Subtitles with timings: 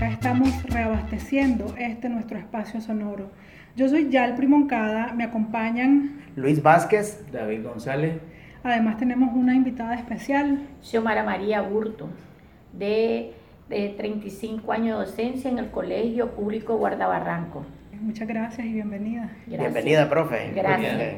[0.00, 3.30] acá estamos reabasteciendo este nuestro espacio sonoro.
[3.76, 8.14] Yo soy Yal Primoncada, me acompañan Luis Vázquez, David González.
[8.62, 10.66] Además tenemos una invitada especial.
[10.80, 12.08] Xiomara María Burto,
[12.72, 13.34] de,
[13.68, 17.66] de 35 años de docencia en el Colegio Público Guardabarranco.
[18.00, 19.32] Muchas gracias y bienvenida.
[19.46, 19.58] Gracias.
[19.60, 20.52] Bienvenida, profe.
[20.54, 21.14] Gracias.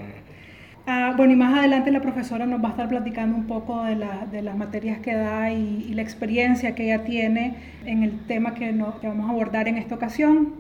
[0.86, 3.94] Ah, bueno, y más adelante la profesora nos va a estar platicando un poco de,
[3.96, 8.54] la- de las materias que da y, la experiencia que ella tiene en el tema
[8.54, 10.54] que, no- que vamos a abordar en esta ocasión.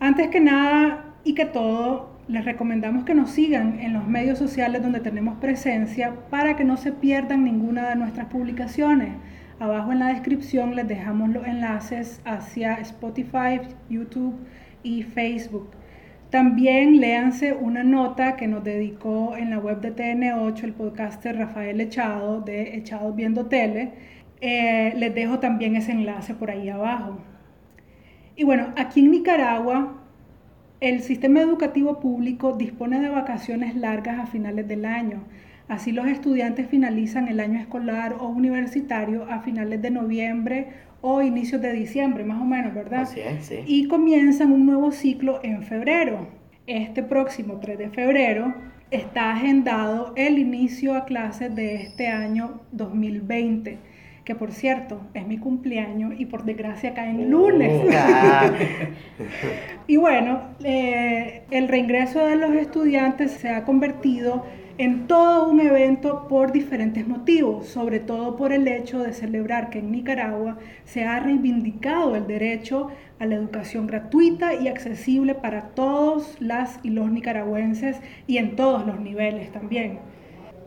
[0.00, 4.82] Antes que nada y que todo, les recomendamos que nos sigan en los medios sociales
[4.82, 9.10] donde tenemos presencia para que no se pierdan ninguna de nuestras publicaciones.
[9.60, 14.36] Abajo en la descripción les dejamos los enlaces hacia Spotify, YouTube
[14.82, 15.68] y Facebook.
[16.34, 21.80] También léanse una nota que nos dedicó en la web de TN8 el podcaster Rafael
[21.80, 23.92] Echado de Echados Viendo Tele.
[24.40, 27.20] Eh, les dejo también ese enlace por ahí abajo.
[28.34, 30.02] Y bueno, aquí en Nicaragua
[30.80, 35.22] el sistema educativo público dispone de vacaciones largas a finales del año.
[35.68, 40.72] Así los estudiantes finalizan el año escolar o universitario a finales de noviembre
[41.06, 43.02] o inicios de diciembre, más o menos, ¿verdad?
[43.02, 43.56] Así es, sí.
[43.66, 46.28] y comienzan un nuevo ciclo en febrero.
[46.66, 48.54] Este próximo 3 de febrero
[48.90, 53.76] está agendado el inicio a clases de este año 2020,
[54.24, 57.82] que por cierto es mi cumpleaños y por desgracia cae en lunes.
[57.92, 58.50] Ah,
[59.86, 64.44] Y bueno, eh, el reingreso de los estudiantes se ha convertido
[64.78, 69.78] en todo un evento por diferentes motivos, sobre todo por el hecho de celebrar que
[69.78, 72.88] en Nicaragua se ha reivindicado el derecho
[73.20, 78.84] a la educación gratuita y accesible para todos las y los nicaragüenses y en todos
[78.86, 80.00] los niveles también.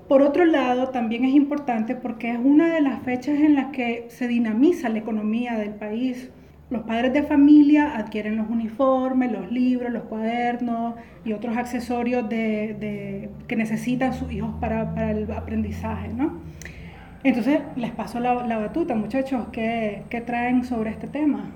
[0.08, 4.06] Por otro lado, también es importante porque es una de las fechas en las que
[4.10, 6.30] se dinamiza la economía del país.
[6.70, 13.30] Los padres de familia adquieren los uniformes, los libros, los cuadernos y otros accesorios de,
[13.48, 16.42] que necesitan sus hijos para, el aprendizaje, ¿no?
[17.24, 21.52] Entonces, les paso la, la batuta, muchachos, ¿qué, qué traen sobre este tema?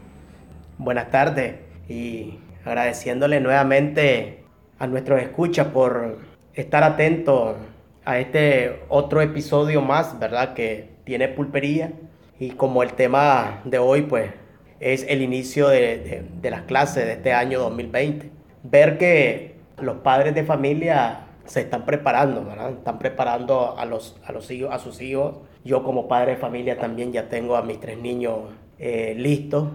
[0.84, 1.56] buenas tardes
[1.88, 4.44] y agradeciéndole nuevamente
[4.79, 6.17] a nuestros escuchas por
[6.56, 7.56] estar atentos
[8.06, 10.53] a este otro episodio más, ¿verdad?
[10.53, 11.91] Que tiene pulpería
[12.39, 14.31] y como el tema de hoy, pues,
[14.79, 18.31] es el inicio de, de- de las clases de este año 2020.
[18.63, 22.72] Ver que los padres de familia se están preparando, ¿verdad?
[22.72, 25.38] Están preparando a los, a los hijos, a sus hijos.
[25.63, 28.40] Yo como padre de familia también ya tengo a mis tres niños
[28.79, 29.67] eh, listos.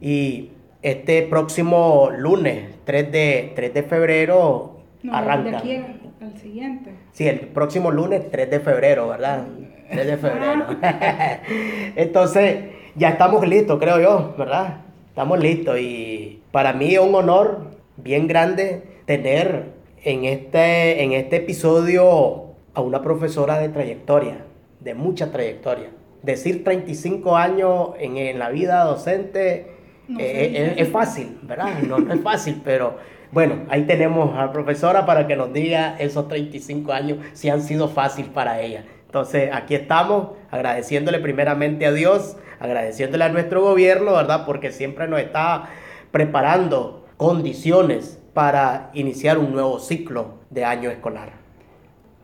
[0.00, 0.50] Y
[0.82, 5.60] este próximo lunes, 3 de, 3 de febrero, No, arranca.
[5.62, 5.84] de
[6.20, 6.92] al siguiente.
[7.12, 9.46] Sí, el próximo lunes 3 de febrero, ¿verdad?
[9.90, 10.66] 3 de febrero.
[11.96, 12.64] Entonces,
[12.94, 14.82] ya estamos listos, creo yo, ¿verdad?
[15.08, 19.72] Estamos listos y para mí es un honor bien grande tener
[20.04, 22.44] en este, en este episodio
[22.74, 24.44] a una profesora de trayectoria,
[24.80, 25.90] de mucha trayectoria.
[26.22, 29.72] Decir 35 años en, en la vida docente
[30.06, 31.78] No eh, dice es, es fácil, ¿verdad?
[31.82, 32.98] No, no es fácil, pero
[33.32, 37.62] bueno, ahí tenemos a la profesora para que nos diga esos 35 años si han
[37.62, 38.84] sido fácil para ella.
[39.06, 44.44] Entonces, aquí estamos agradeciéndole primeramente a Dios, agradeciéndole a nuestro gobierno, ¿verdad?
[44.46, 45.68] Porque siempre nos está
[46.10, 51.30] preparando condiciones para iniciar un nuevo ciclo de año escolar.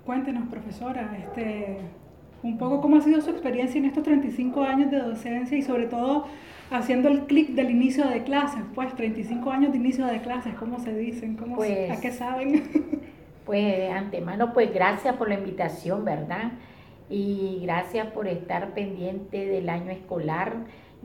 [0.05, 1.79] Cuéntenos, profesora, este,
[2.43, 5.87] un poco cómo ha sido su experiencia en estos 35 años de docencia y sobre
[5.87, 6.27] todo
[6.71, 10.79] haciendo el clic del inicio de clases, pues 35 años de inicio de clases, ¿cómo
[10.81, 11.37] se dicen?
[11.37, 12.63] ¿Cómo se- Pues- ¿A qué saben?
[13.47, 16.51] Pues de antemano, pues gracias por la invitación, ¿verdad?
[17.09, 20.53] Y gracias por estar pendiente del año escolar,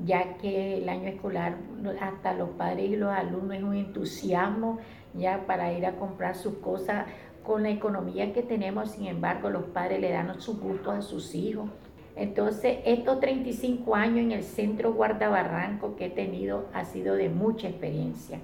[0.04, 1.58] ya que el año escolar
[2.02, 4.80] hasta los padres y los alumnos es un entusiasmo
[5.14, 7.06] ya para ir a comprar sus cosas
[7.44, 11.34] con la economía que tenemos, sin embargo, los padres le dan sus gustos a sus
[11.36, 11.70] hijos.
[12.16, 17.70] Entonces, estos 35 años en el centro Guardabarranco que he tenido ha sido de mucha
[17.70, 18.40] experiencia.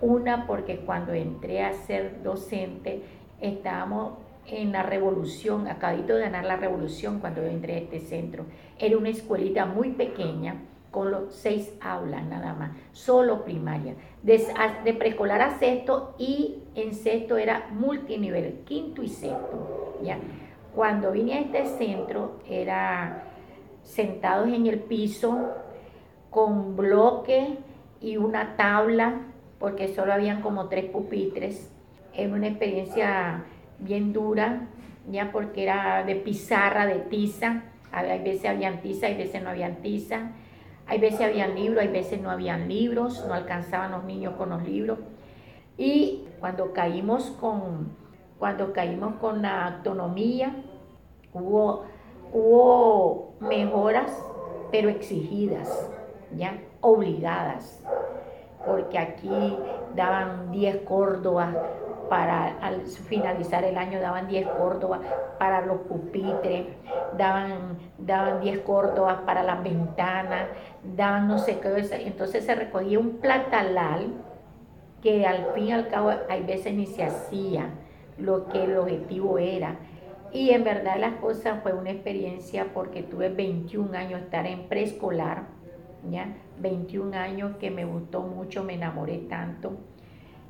[0.00, 3.02] Una, porque cuando entré a ser docente,
[3.40, 4.14] estábamos
[4.46, 8.46] en la revolución, acabito de ganar la revolución cuando yo entré a este centro.
[8.78, 10.56] Era una escuelita muy pequeña,
[10.90, 13.94] con los seis aulas nada más, solo primaria.
[14.22, 19.98] De, a- de preescolar a sexto y en sexto era multinivel, quinto y sexto.
[20.02, 20.18] ¿ya?
[20.74, 23.24] Cuando vine a este centro era
[23.82, 25.38] sentados en el piso
[26.30, 27.58] con bloque
[28.00, 29.20] y una tabla,
[29.58, 31.70] porque solo habían como tres pupitres.
[32.14, 33.44] Era una experiencia
[33.78, 34.68] bien dura,
[35.10, 37.64] ya porque era de pizarra, de tiza.
[37.92, 40.30] A veces habían tiza y veces no habían tiza.
[40.90, 44.64] Hay veces habían libros, hay veces no habían libros, no alcanzaban los niños con los
[44.64, 44.98] libros.
[45.78, 47.96] Y cuando caímos con,
[48.40, 50.52] cuando caímos con la autonomía,
[51.32, 51.84] hubo,
[52.32, 54.10] hubo mejoras,
[54.72, 55.88] pero exigidas,
[56.36, 57.80] ya, obligadas,
[58.66, 59.56] porque aquí
[59.94, 61.54] daban 10 córdobas
[62.10, 65.00] para al finalizar el año daban 10 córdobas
[65.38, 66.66] para los pupitres,
[67.16, 70.48] daban, daban 10 córdobas para las ventanas,
[70.82, 74.12] daban no sé qué, entonces se recogía un platalal
[75.00, 77.70] que al fin y al cabo hay veces ni se hacía
[78.18, 79.76] lo que el objetivo era.
[80.32, 85.44] Y en verdad las cosas fue una experiencia porque tuve 21 años estar en preescolar,
[86.10, 86.34] ¿ya?
[86.58, 89.78] 21 años que me gustó mucho, me enamoré tanto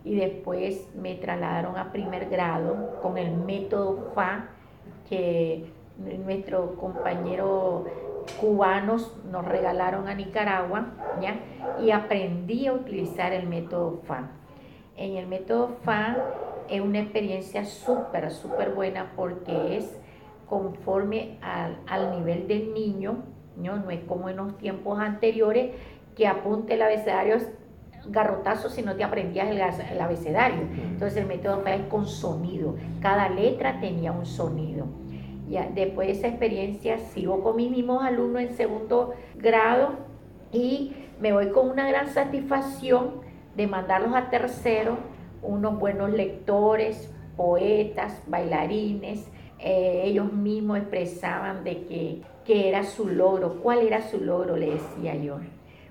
[0.04, 4.48] y después me trasladaron a primer grado con el método FA
[5.08, 7.84] que nuestros compañeros
[8.40, 10.86] cubanos nos regalaron a Nicaragua,
[11.20, 11.40] ¿ya?
[11.82, 14.30] Y aprendí a utilizar el método FA.
[14.96, 16.16] En el método FA
[16.68, 19.98] es una experiencia súper, súper buena porque es
[20.48, 23.24] conforme al, al, nivel del niño,
[23.56, 23.76] ¿no?
[23.76, 25.74] no es como en los tiempos anteriores
[26.16, 27.36] que apunte el abecedario
[28.06, 30.62] garrotazo si no te aprendías el, abecedario.
[30.72, 32.76] Entonces el método es con sonido.
[33.00, 34.86] Cada letra tenía un sonido.
[35.48, 39.94] Ya, después de esa experiencia sigo con mis mismos alumnos en segundo grado
[40.52, 43.20] y me voy con una gran satisfacción
[43.56, 44.98] de mandarlos a tercero,
[45.42, 49.28] unos buenos lectores, poetas, bailarines.
[49.58, 54.70] Eh, ellos mismos expresaban de que, que era su logro, cuál era su logro, le
[54.70, 55.38] decía yo.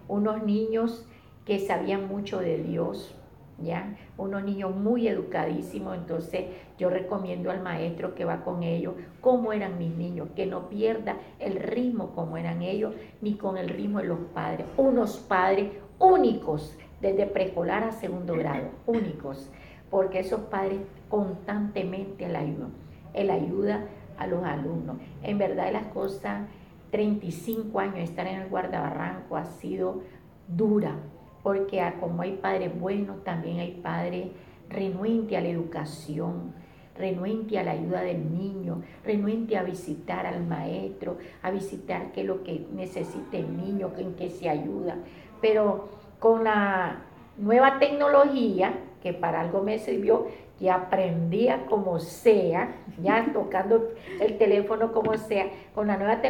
[0.07, 1.05] Unos niños
[1.49, 3.15] que sabían mucho de Dios,
[3.57, 3.97] ¿ya?
[4.19, 6.45] Unos niños muy educadísimos, entonces
[6.77, 11.17] yo recomiendo al maestro que va con ellos, cómo eran mis niños, que no pierda
[11.39, 14.67] el ritmo como eran ellos, ni con el ritmo de los padres.
[14.77, 19.49] Unos padres únicos, desde preescolar a segundo grado, únicos,
[19.89, 22.73] porque esos padres constantemente la ayudan.
[23.15, 23.87] Él ayuda
[24.19, 24.97] a los alumnos.
[25.23, 26.43] En verdad las cosas,
[26.91, 30.03] 35 años estar en el guardabarranco ha sido
[30.47, 30.95] dura,
[31.43, 34.27] porque como hay padres buenos, también hay padres
[34.69, 36.53] renuentes a la educación,
[36.97, 42.27] renuente a la ayuda del niño, renuente a visitar al maestro, a visitar qué es
[42.27, 44.97] lo que necesita el niño, en qué se ayuda.
[45.41, 45.89] Pero
[46.19, 47.03] con la
[47.37, 50.27] nueva tecnología, que para algo me sirvió,
[50.59, 56.21] que aprendía como sea, ya tocando el teléfono como sea, con la nueva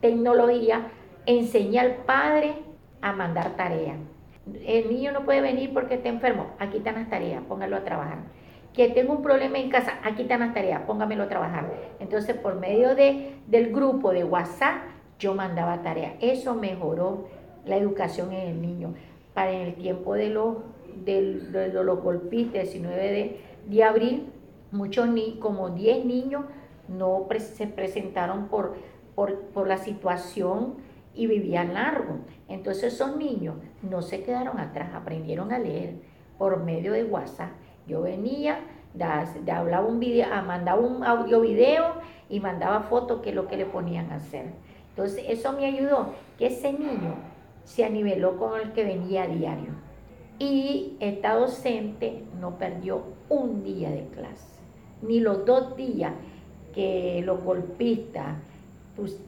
[0.00, 0.86] tecnología,
[1.26, 2.54] enseñé al padre
[3.02, 3.98] a mandar tareas
[4.66, 8.18] el niño no puede venir porque está enfermo, aquí están las tareas, póngalo a trabajar.
[8.72, 11.72] Que tengo un problema en casa, aquí están las tareas, póngamelo a trabajar.
[11.98, 14.82] Entonces, por medio de, del grupo de WhatsApp,
[15.18, 16.12] yo mandaba tareas.
[16.20, 17.26] Eso mejoró
[17.66, 18.94] la educación en el niño.
[19.34, 20.58] Para en el tiempo de los,
[21.04, 24.26] de, los golpistas, 19 de, de abril,
[24.70, 26.44] muchos niños, como 10 niños,
[26.88, 28.76] no se presentaron por,
[29.14, 30.76] por, por la situación
[31.14, 32.20] y vivían largo.
[32.48, 35.94] Entonces esos niños no se quedaron atrás, aprendieron a leer
[36.38, 37.50] por medio de WhatsApp.
[37.86, 38.60] Yo venía,
[39.52, 41.94] hablaba un video, ah, mandaba un audio video
[42.28, 44.46] y mandaba fotos que es lo que le ponían a hacer.
[44.90, 47.14] Entonces eso me ayudó que ese niño
[47.64, 49.72] se aniveló con el que venía a diario.
[50.38, 54.60] Y esta docente no perdió un día de clase,
[55.02, 56.12] ni los dos días
[56.72, 58.36] que los golpistas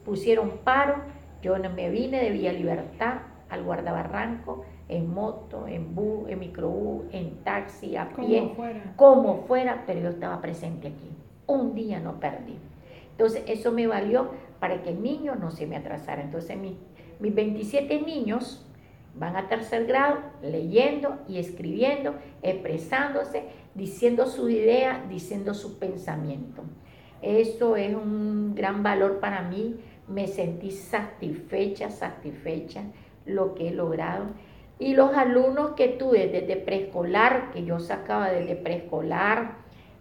[0.05, 0.95] pusieron paro
[1.41, 7.43] yo me vine de Villa Libertad al Guardabarranco en moto, en bus, en microbús, en
[7.43, 8.93] taxi, a pie, como fuera.
[8.95, 11.11] como fuera, pero yo estaba presente aquí.
[11.47, 12.57] Un día no perdí.
[13.11, 16.21] Entonces eso me valió para que el niño no se me atrasara.
[16.21, 16.73] Entonces mis,
[17.19, 18.65] mis 27 niños
[19.15, 23.43] van a tercer grado leyendo y escribiendo, expresándose,
[23.75, 26.63] diciendo su idea, diciendo su pensamiento.
[27.21, 29.75] Eso es un gran valor para mí
[30.11, 32.83] me sentí satisfecha, satisfecha
[33.25, 34.25] lo que he logrado.
[34.79, 39.57] Y los alumnos que tuve desde preescolar, que yo sacaba desde preescolar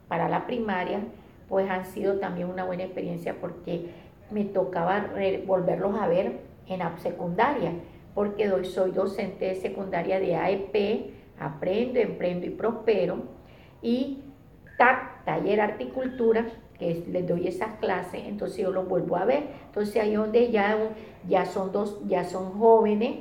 [0.08, 1.00] para la primaria,
[1.48, 3.90] pues han sido también una buena experiencia porque
[4.30, 5.10] me tocaba
[5.46, 7.72] volverlos a ver en la secundaria,
[8.14, 13.24] porque hoy soy docente de secundaria de AEP, aprendo, emprendo y prospero,
[13.82, 14.22] y
[14.78, 16.46] TAC, taller articultura,
[16.80, 19.44] que les doy esas clases, entonces yo los vuelvo a ver.
[19.66, 23.20] Entonces ahí donde ya, son dos, ya son jóvenes,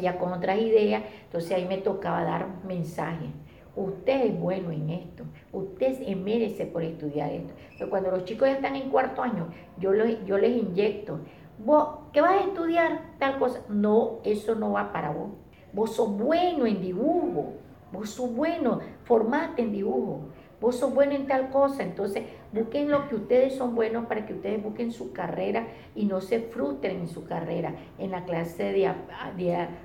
[0.00, 3.30] ya con otras ideas, entonces ahí me tocaba dar mensajes.
[3.74, 7.52] Usted es bueno en esto, usted merece por estudiar esto.
[7.76, 9.48] Pero cuando los chicos ya están en cuarto año,
[9.78, 9.92] yo,
[10.24, 11.18] yo les inyecto
[11.58, 13.00] vos, ¿qué vas a estudiar?
[13.18, 13.60] Tal cosa.
[13.68, 15.30] No, eso no va para vos.
[15.72, 17.52] Vos sos bueno en dibujo,
[17.92, 20.20] vos sos bueno, formate en dibujo,
[20.60, 21.82] vos sos bueno en tal cosa.
[21.82, 26.20] Entonces, busquen lo que ustedes son buenos para que ustedes busquen su carrera y no
[26.20, 27.74] se frustren en su carrera.
[27.98, 28.92] En la clase de,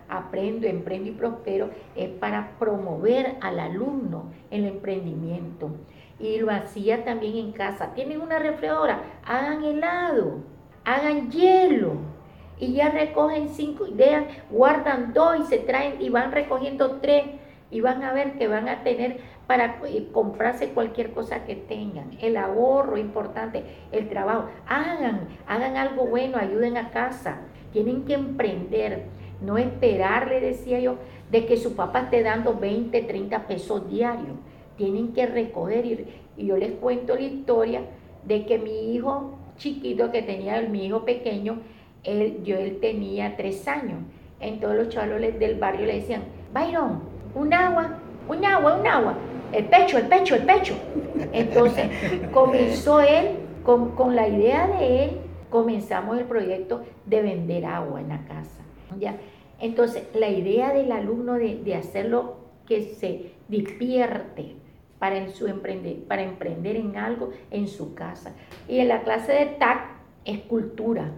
[0.09, 5.71] Aprendo, Emprendo y Prospero es para promover al alumno el emprendimiento.
[6.19, 7.93] Y lo hacía también en casa.
[7.93, 10.37] Tienen una refrigeradora, hagan helado,
[10.85, 11.93] hagan hielo
[12.59, 17.25] y ya recogen cinco ideas, guardan dos y se traen y van recogiendo tres
[17.73, 22.11] y van a ver que van a tener para eh, comprarse cualquier cosa que tengan.
[22.21, 24.45] El ahorro importante, el trabajo.
[24.67, 27.41] Hagan, hagan algo bueno, ayuden a casa.
[27.71, 29.03] Tienen que emprender,
[29.41, 30.95] no esperar, le decía yo,
[31.31, 34.37] de que su papá esté dando 20, 30 pesos diarios.
[34.77, 36.07] Tienen que recoger y,
[36.37, 37.81] y yo les cuento la historia
[38.25, 41.59] de que mi hijo chiquito que tenía, mi hijo pequeño,
[42.03, 43.99] él, yo, él tenía tres años.
[44.39, 46.23] Entonces los chavales del barrio le decían,
[46.53, 47.01] Byron,
[47.35, 49.15] un agua, un agua, un agua,
[49.51, 50.75] el pecho, el pecho, el pecho.
[51.31, 51.89] Entonces
[52.33, 55.11] comenzó él, con, con la idea de él,
[55.49, 58.61] comenzamos el proyecto de vender agua en la casa.
[58.99, 59.15] ¿ya?
[59.59, 64.55] Entonces la idea del alumno de, de hacerlo que se despierte,
[65.03, 68.31] para, su emprender, para emprender en algo en su casa.
[68.69, 69.81] Y en la clase de TAC
[70.23, 71.11] es cultura.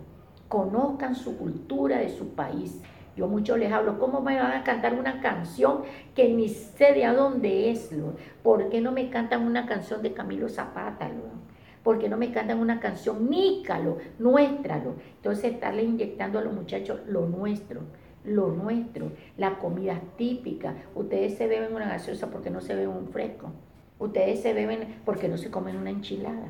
[0.47, 2.81] Conozcan su cultura de su país.
[3.15, 7.05] Yo mucho les hablo, ¿cómo me van a cantar una canción que ni sé de
[7.05, 7.89] a dónde es?
[8.43, 11.09] ¿Por qué no me cantan una canción de Camilo Zapata?
[11.81, 14.95] ¿Por qué no me cantan una canción nícalo, nuéstralo?
[15.15, 17.81] Entonces estarle inyectando a los muchachos lo nuestro
[18.25, 20.75] lo nuestro, la comida típica.
[20.95, 23.51] Ustedes se beben una gaseosa porque no se beben un fresco.
[23.99, 26.47] Ustedes se beben porque no se comen una enchilada.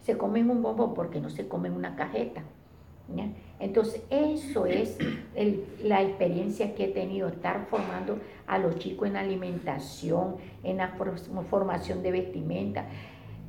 [0.00, 2.42] Se comen un bombo porque no se comen una cajeta.
[3.60, 4.98] Entonces, eso es
[5.82, 10.96] la experiencia que he tenido, estar formando a los chicos en alimentación, en la
[11.48, 12.86] formación de vestimenta,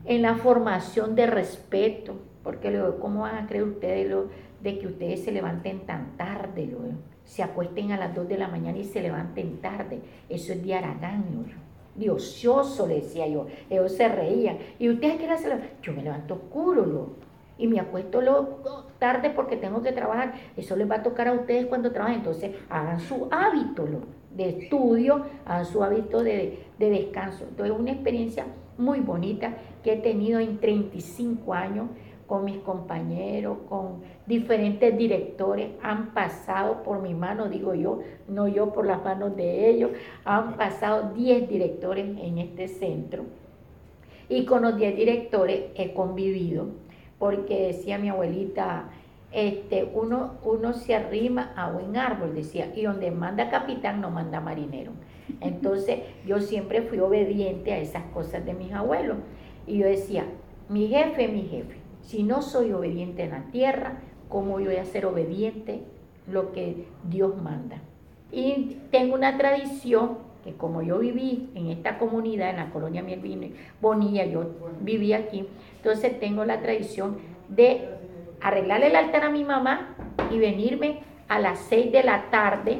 [0.05, 4.15] en la formación de respeto, porque luego, ¿cómo van a creer ustedes
[4.61, 6.93] de que ustedes se levanten tan tarde, luego?
[7.25, 9.99] se acuesten a las 2 de la mañana y se levanten tarde?
[10.29, 11.23] Eso es de Aragán,
[11.95, 13.45] Diocioso, le decía yo.
[13.69, 14.57] Ellos se reían.
[14.79, 15.61] ¿Y ustedes qué hacen?
[15.83, 17.15] Yo me levanto oscuro,
[17.63, 18.59] y me acuesto lo,
[18.99, 20.33] tarde porque tengo que trabajar.
[20.57, 22.17] Eso les va a tocar a ustedes cuando trabajen.
[22.17, 23.87] Entonces, hagan su hábito
[24.31, 27.45] de estudio, hagan su hábito de, de descanso.
[27.47, 28.45] Entonces, una experiencia
[28.77, 31.87] muy bonita que he tenido en 35 años
[32.27, 38.73] con mis compañeros, con diferentes directores, han pasado por mi mano, digo yo, no yo
[38.73, 39.91] por las manos de ellos,
[40.25, 43.23] han pasado 10 directores en este centro.
[44.27, 46.82] Y con los 10 directores he convivido,
[47.23, 48.89] porque decía mi abuelita,
[49.31, 54.41] este, uno, uno se arrima a buen árbol, decía, y donde manda capitán no manda
[54.41, 54.91] marinero.
[55.39, 59.19] Entonces yo siempre fui obediente a esas cosas de mis abuelos.
[59.65, 60.25] Y yo decía,
[60.67, 61.77] mi jefe, mi jefe.
[62.01, 65.79] Si no soy obediente en la tierra, ¿cómo voy a ser obediente
[66.29, 67.77] lo que Dios manda?
[68.33, 73.47] Y tengo una tradición que como yo viví en esta comunidad, en la colonia Mielvino,
[73.79, 74.51] Bonilla, yo
[74.81, 75.47] viví aquí,
[75.83, 77.17] entonces tengo la tradición
[77.49, 77.89] de
[78.39, 79.97] arreglarle el altar a mi mamá
[80.31, 82.79] y venirme a las 6 de la tarde.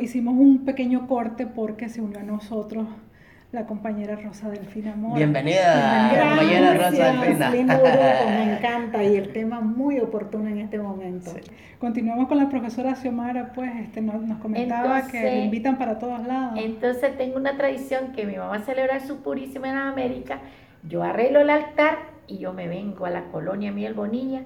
[0.00, 2.86] Hicimos un pequeño corte porque se unió a nosotros
[3.50, 5.16] la compañera Rosa Delfina Mora.
[5.16, 7.50] Bienvenida, compañera Rosa Delfina.
[8.28, 11.30] me encanta y el tema muy oportuno en este momento.
[11.78, 16.58] Continuamos con la profesora Xiomara, pues este, nos, comentaba que le invitan para todos lados.
[16.62, 20.40] Entonces tengo una tradición que mi mamá celebra su purísima en América.
[20.86, 24.42] Yo arreglo el altar y yo me vengo a la colonia Miel Bonilla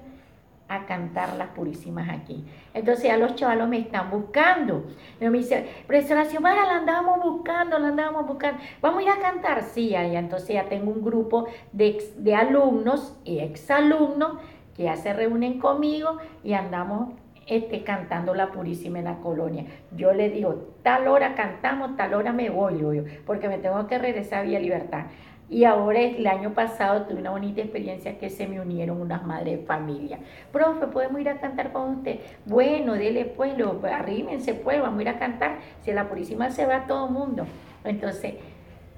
[0.67, 2.45] a cantar las purísimas aquí.
[2.73, 4.87] Entonces ya los chavalos me están buscando.
[5.19, 8.61] Y me dice, profesora Xiomara, la andábamos buscando, la andábamos buscando.
[8.81, 9.63] Vamos a ir a cantar.
[9.63, 14.37] Sí, ya, entonces ya tengo un grupo de, de alumnos y exalumnos
[14.75, 17.13] que ya se reúnen conmigo y andamos
[17.45, 19.65] este, cantando la Purísima en la colonia.
[19.95, 22.91] Yo le digo, tal hora cantamos, tal hora me voy, yo,
[23.25, 25.05] porque me tengo que regresar a Vía Libertad.
[25.49, 29.59] Y ahora el año pasado tuve una bonita experiencia que se me unieron unas madres
[29.59, 30.19] de familia.
[30.51, 32.19] Profe, ¿podemos ir a cantar con usted?
[32.45, 35.59] Bueno, dele pues, lo, arrímense pues, vamos a ir a cantar.
[35.81, 37.45] Si la Purísima se va todo el mundo.
[37.83, 38.35] Entonces,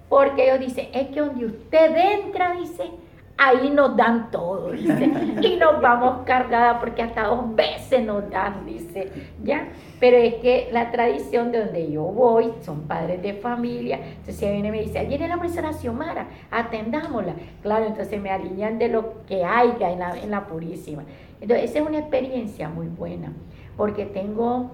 [0.07, 2.91] porque ellos dicen, es que donde usted entra, dice,
[3.37, 5.11] ahí nos dan todo, dice.
[5.41, 9.11] Y nos vamos cargada porque hasta dos veces nos dan, dice.
[9.43, 9.67] ¿Ya?
[9.99, 14.51] Pero es que la tradición de donde yo voy, son padres de familia, entonces ella
[14.51, 17.33] viene y me dice, ayer viene la profesora Xiomara, atendámosla.
[17.61, 21.03] Claro, entonces me alinean de lo que haya en la, en la Purísima.
[21.41, 23.33] Entonces, esa es una experiencia muy buena,
[23.77, 24.71] porque tengo,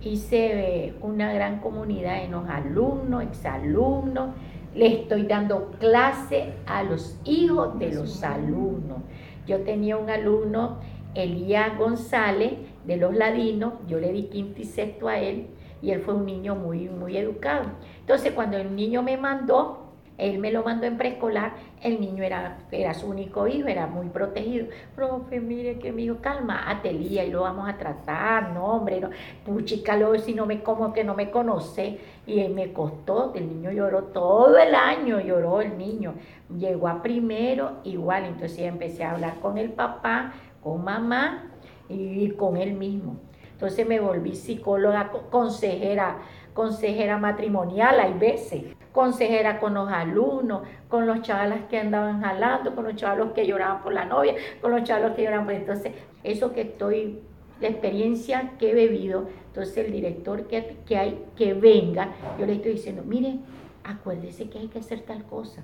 [0.00, 4.30] hice una gran comunidad en los alumnos, exalumnos,
[4.74, 8.98] le estoy dando clase a los hijos de los alumnos.
[9.46, 10.78] Yo tenía un alumno,
[11.14, 12.52] Elías González,
[12.84, 15.48] de los ladinos, yo le di quinto y sexto a él,
[15.82, 17.70] y él fue un niño muy, muy educado.
[18.00, 19.89] Entonces, cuando el niño me mandó,
[20.20, 24.08] él me lo mandó en preescolar, el niño era, era su único hijo, era muy
[24.08, 24.66] protegido.
[24.94, 29.10] Profe, mire que mi hijo, calma, atelía y lo vamos a tratar, no, hombre, no,
[29.46, 31.98] puchicalo, si no me como que no me conoce.
[32.26, 36.14] Y me costó, el niño lloró todo el año, lloró el niño.
[36.54, 41.50] Llegó a primero, igual, entonces empecé a hablar con el papá, con mamá
[41.88, 43.16] y con él mismo.
[43.60, 46.18] Entonces me volví psicóloga, consejera,
[46.54, 52.84] consejera matrimonial, hay veces consejera con los alumnos, con los chavalas que andaban jalando, con
[52.84, 55.54] los chavalos que lloraban por la novia, con los chavalos que lloraban por...
[55.54, 55.92] Entonces,
[56.24, 57.20] eso que estoy,
[57.60, 62.54] la experiencia que he bebido, entonces el director que, que hay, que venga, yo le
[62.54, 63.38] estoy diciendo, mire,
[63.84, 65.62] acuérdese que hay que hacer tal cosa.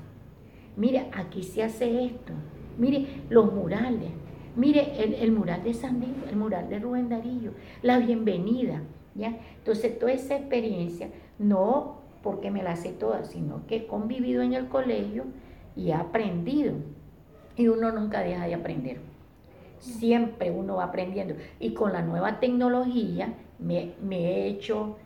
[0.76, 2.32] Mire, aquí se hace esto.
[2.78, 4.10] Mire, los murales.
[4.54, 7.52] Mire, el, el mural de San el mural de Rubén Darillo,
[7.82, 8.82] la bienvenida.
[9.24, 11.08] Entonces, toda esa experiencia,
[11.38, 15.24] no porque me la sé toda, sino que he convivido en el colegio
[15.74, 16.74] y he aprendido.
[17.56, 18.98] Y uno nunca deja de aprender.
[19.78, 21.34] Siempre uno va aprendiendo.
[21.60, 24.96] Y con la nueva tecnología me, me he hecho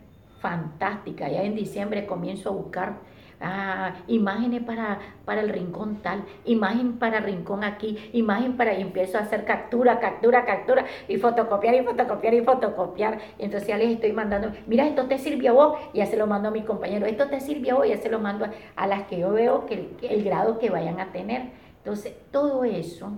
[0.41, 1.29] fantástica.
[1.29, 2.99] Ya en diciembre comienzo a buscar
[3.41, 9.19] ah, imágenes para, para el rincón tal, imagen para rincón aquí, imagen para, y empiezo
[9.19, 13.19] a hacer captura, captura, captura, y fotocopiar, y fotocopiar, y fotocopiar.
[13.39, 16.27] entonces ya les estoy mandando, mira, esto te sirvió a vos, y ya se lo
[16.27, 18.87] mando a mi compañero, esto te sirvió a vos, y ya se lo mando a,
[18.87, 21.51] las que yo veo que el, grado que vayan a tener.
[21.79, 23.13] Entonces, todo eso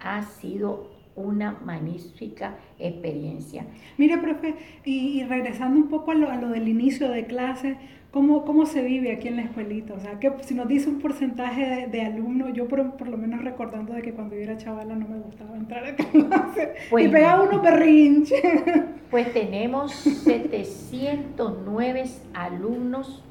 [0.00, 3.66] ha sido una magnífica experiencia.
[3.96, 7.78] Mire, profe, y, regresando un poco a lo, a lo, del inicio de clase,
[8.16, 9.92] ¿Cómo, ¿Cómo se vive aquí en la escuelita?
[9.92, 13.44] O sea, que si nos dice un porcentaje de, alumnos, yo por, por, lo menos
[13.44, 17.42] recordando de que cuando yo era chavala no me gustaba entrar a clase y pegaba
[17.42, 18.42] unos berrinches.
[19.10, 23.22] Pues tenemos 709 alumnos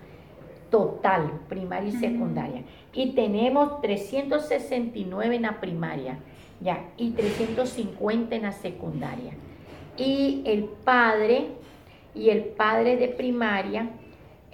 [0.70, 2.62] total, primaria y secundaria.
[2.94, 6.20] Y tenemos 369 en la primaria,
[6.62, 9.34] ya, y 350 en la secundaria.
[9.98, 11.48] Y el padre,
[12.14, 13.90] y el padre de primaria,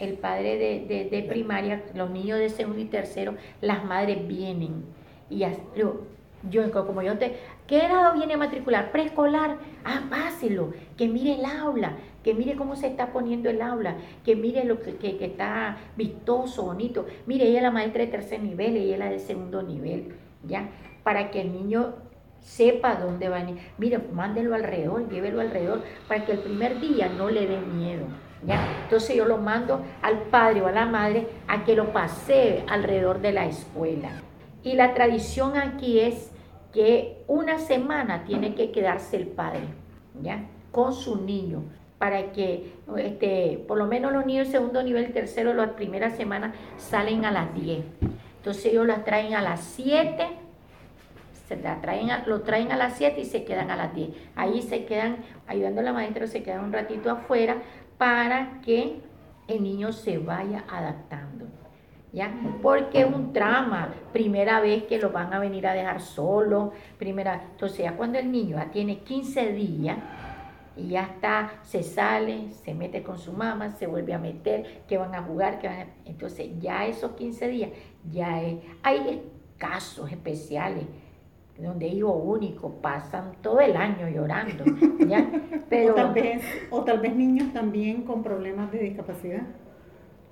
[0.01, 4.83] el padre de, primaria, los niños de segundo y tercero, las madres vienen.
[5.29, 5.39] Y
[5.75, 6.01] yo,
[6.49, 7.37] yo, como yo te,
[7.67, 8.91] ¿qué grado viene a matricular?
[8.91, 9.57] Preescolar.
[9.85, 14.35] Ah, páselo, que mire el aula, que mire cómo se está poniendo el aula, que
[14.35, 17.05] mire lo que, que, está vistoso, bonito.
[17.27, 20.15] Mire, ella es la maestra de tercer nivel, ella es la de segundo nivel,
[20.47, 20.69] ¿ya?
[21.03, 21.93] Para que el niño
[22.39, 23.57] sepa dónde va a ir.
[23.77, 28.05] Mire, mándelo alrededor, llévelo alrededor, para que el primer día no le dé miedo.
[28.83, 33.21] Entonces yo lo mando al padre o a la madre a que lo pase alrededor
[33.21, 34.09] de la escuela.
[34.63, 36.31] Y la tradición aquí es
[36.73, 39.61] que una semana tiene que quedarse el padre,
[40.21, 40.45] ¿ya?
[40.71, 41.63] Con su niño,
[41.97, 46.55] para que este, por lo menos los niños de segundo nivel, tercero, las primeras semanas
[46.77, 47.83] salen a las 10.
[48.37, 50.27] Entonces ellos las traen a las 7,
[51.47, 54.09] se la traen lo traen a las 7 y se quedan a las 10.
[54.35, 57.57] Ahí se quedan ayudando a la maestra, se quedan un ratito afuera
[58.01, 58.99] para que
[59.47, 61.45] el niño se vaya adaptando.
[62.11, 62.33] ¿Ya?
[62.63, 67.43] Porque es un trama, primera vez que lo van a venir a dejar solo, primera,
[67.51, 69.99] entonces ya cuando el niño ya tiene 15 días
[70.75, 74.97] y ya está, se sale, se mete con su mamá, se vuelve a meter, que
[74.97, 77.69] van a jugar, que van entonces ya esos 15 días,
[78.11, 79.21] ya es, hay
[79.59, 80.85] casos especiales,
[81.61, 84.63] donde hijo único pasan todo el año llorando,
[85.07, 85.29] ¿ya?
[85.69, 89.43] Pero, o, tal vez, o tal vez niños también con problemas de discapacidad.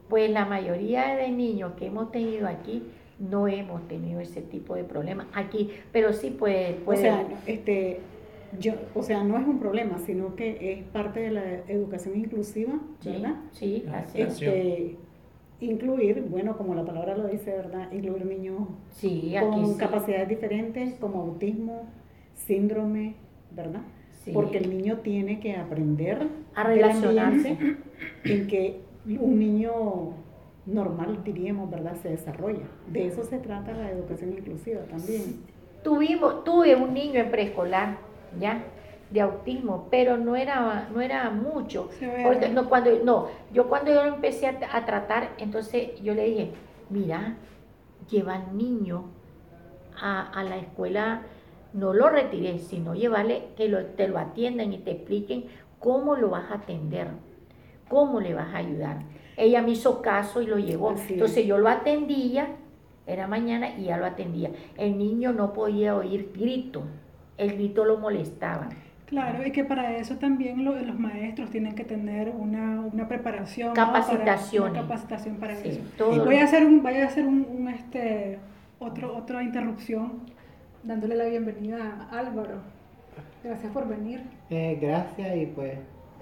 [0.10, 2.84] Pues la mayoría de niños que hemos tenido aquí
[3.20, 6.74] no hemos tenido ese tipo de problemas aquí, pero sí puede...
[6.74, 8.00] puede o sea, este,
[8.58, 12.80] yo, o sea, no es un problema, sino que es parte de la educación inclusiva,
[13.04, 13.36] ¿verdad?
[13.52, 14.98] Sí, así este,
[15.62, 17.92] incluir, bueno, como la palabra lo dice, ¿verdad?
[17.92, 18.68] Incluir niños
[19.40, 21.84] con capacidades diferentes, como autismo,
[22.36, 23.16] síndrome,
[23.52, 23.82] ¿verdad?
[24.34, 27.58] Porque el niño tiene que aprender a relacionarse.
[28.24, 30.14] En que un niño
[30.66, 31.96] normal, diríamos, ¿verdad?
[32.02, 32.66] Se desarrolla.
[32.92, 35.42] De eso se trata la educación inclusiva también.
[35.84, 37.98] Tuvimos, tuve un niño en preescolar,
[38.40, 38.64] ¿ya?
[39.10, 41.90] De autismo, pero no era, no era mucho.
[42.24, 46.52] Porque no, cuando, no, yo cuando yo lo empecé a, tratar, entonces yo le dije,
[46.90, 47.36] mira,
[48.10, 49.06] lleva al niño
[50.00, 51.24] a, la escuela,
[51.74, 55.46] no lo retiré, sino llevarle que lo, te lo atiendan y te expliquen
[55.80, 57.08] cómo lo vas a atender,
[57.88, 59.00] cómo le vas a ayudar.
[59.38, 60.94] Ella me hizo caso y lo llevó.
[61.10, 62.56] Entonces yo lo atendía,
[63.08, 64.52] era mañana y ya lo atendía.
[64.78, 66.84] El niño no podía oír grito,
[67.38, 68.70] el grito lo molestaba.
[69.10, 73.74] Claro, y que para eso también los maestros tienen que tener una, preparación.
[73.74, 74.70] Capacitación.
[74.70, 75.82] una capacitación para eso.
[75.98, 78.38] voy a hacer, un, voy a hacer un, este,
[78.78, 80.20] otro, otra interrupción
[80.84, 82.62] dándole la bienvenida a Álvaro.
[83.44, 84.22] Gracias por venir.
[84.52, 85.74] Eh, gracias y pues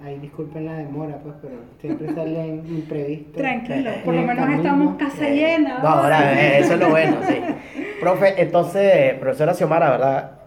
[0.02, 3.36] ahí disculpen la demora, pues, pero siempre salen imprevistos.
[3.36, 5.80] Tranquilo, por lo menos estamos casa llena.
[5.80, 7.38] No, ahora, eh, eso es lo bueno, sí.
[8.00, 10.37] Profe, entonces, profesora Xiomara, ¿verdad?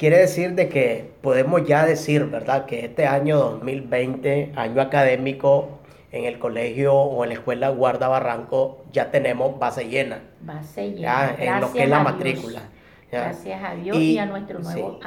[0.00, 5.78] Quiere decir de que podemos ya decir, ¿verdad?, que este año 2020, año académico,
[6.10, 10.22] en el colegio o en la escuela Guarda Barranco, ya tenemos base llena.
[10.40, 11.36] Base llena.
[11.38, 12.62] en lo que es la matrícula.
[13.12, 15.00] Gracias a Dios y, a nuestro nuevo,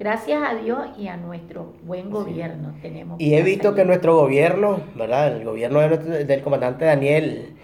[0.00, 3.20] gracias a Dios y a nuestro buen gobierno tenemos.
[3.20, 5.36] Y he visto que nuestro gobierno, ¿verdad?
[5.36, 7.56] El gobierno del comandante Daniel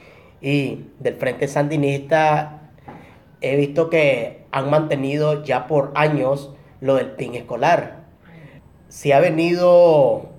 [0.42, 2.70] y del Frente Sandinista,
[3.40, 8.04] he visto que han mantenido ya por años lo del PIN escolar.
[8.88, 10.30] Se ha venido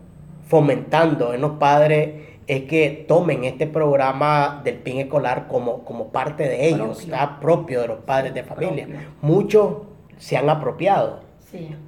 [0.48, 6.44] fomentando en los padres es que tomen este programa del PIN escolar como, como parte
[6.44, 8.88] de ellos, propio, propio de los padres de familia.
[9.22, 9.76] Muchos
[10.18, 11.22] se han apropiado,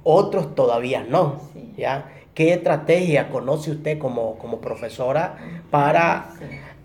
[0.02, 1.40] otros todavía no.
[1.76, 2.10] ¿ya?
[2.34, 5.36] ¿Qué estrategia conoce usted como, como profesora
[5.70, 6.30] para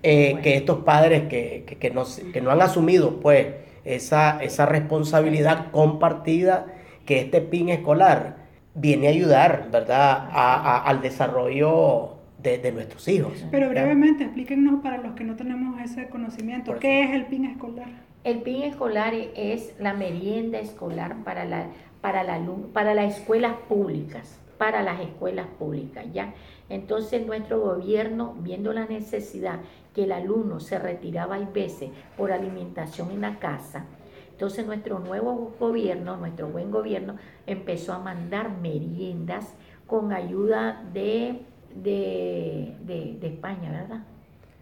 [0.03, 3.47] eh, que estos padres que, que, no, que no han asumido pues
[3.85, 6.67] esa, esa responsabilidad compartida
[7.05, 8.37] que este PIN escolar
[8.75, 13.45] viene a ayudar, ¿verdad?, al desarrollo de, nuestros hijos.
[13.51, 17.87] Pero brevemente, explíquenos para los que no tenemos ese conocimiento, ¿qué es el PIN escolar?
[18.23, 21.67] El PIN escolar es la merienda escolar para, la,
[22.01, 22.39] para, la,
[22.73, 26.33] para las escuelas públicas, para las escuelas públicas, ¿ya?
[26.69, 29.59] Entonces nuestro gobierno, viendo la necesidad
[29.99, 33.85] que el alumno se retiraba a veces por alimentación en la casa,
[34.31, 39.53] entonces nuestro nuevo gobierno, nuestro buen gobierno, empezó a mandar meriendas
[39.85, 41.41] con ayuda de,
[41.75, 44.03] de, España, ¿verdad?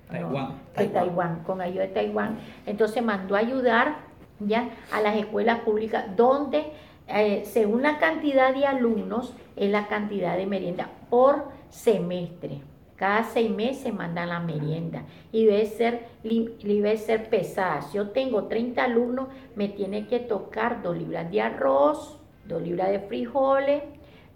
[0.09, 0.53] Taiwán.
[0.75, 2.39] de Taiwán, con ayuda de Taiwán.
[2.65, 3.97] Entonces mandó a ayudar
[4.39, 6.71] ya a las escuelas públicas donde
[7.07, 12.61] eh, según la cantidad de alumnos es la cantidad de merienda por semestre.
[12.97, 17.83] Cada seis meses mandan la merienda y debe ser, debe ser pesada.
[17.83, 22.89] Si yo tengo 30 alumnos, me tiene que tocar dos libras de arroz, dos libras
[22.89, 23.83] de frijoles,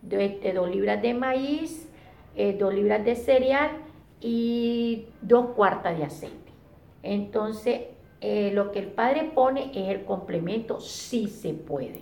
[0.04, 1.90] dos libras de maíz,
[2.36, 3.72] eh, dos libras de cereal
[4.20, 6.52] y dos cuartas de aceite.
[7.02, 7.82] Entonces,
[8.22, 12.02] eh, lo que el padre pone es el complemento, si se puede.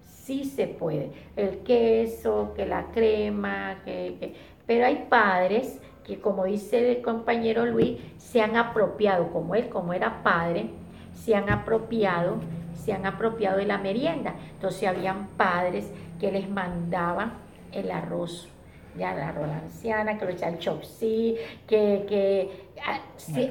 [0.00, 1.10] Sí se puede.
[1.36, 4.34] El queso, que la crema, que
[4.66, 9.92] pero hay padres que, como dice el compañero Luis, se han apropiado, como él, como
[9.92, 10.70] era padre,
[11.14, 12.36] se han apropiado,
[12.74, 14.34] se han apropiado de la merienda.
[14.52, 17.34] Entonces habían padres que les mandaban
[17.72, 18.48] el arroz
[18.96, 21.36] ya la arroz anciana, que lo echan chopsí,
[21.66, 23.00] que, que ah,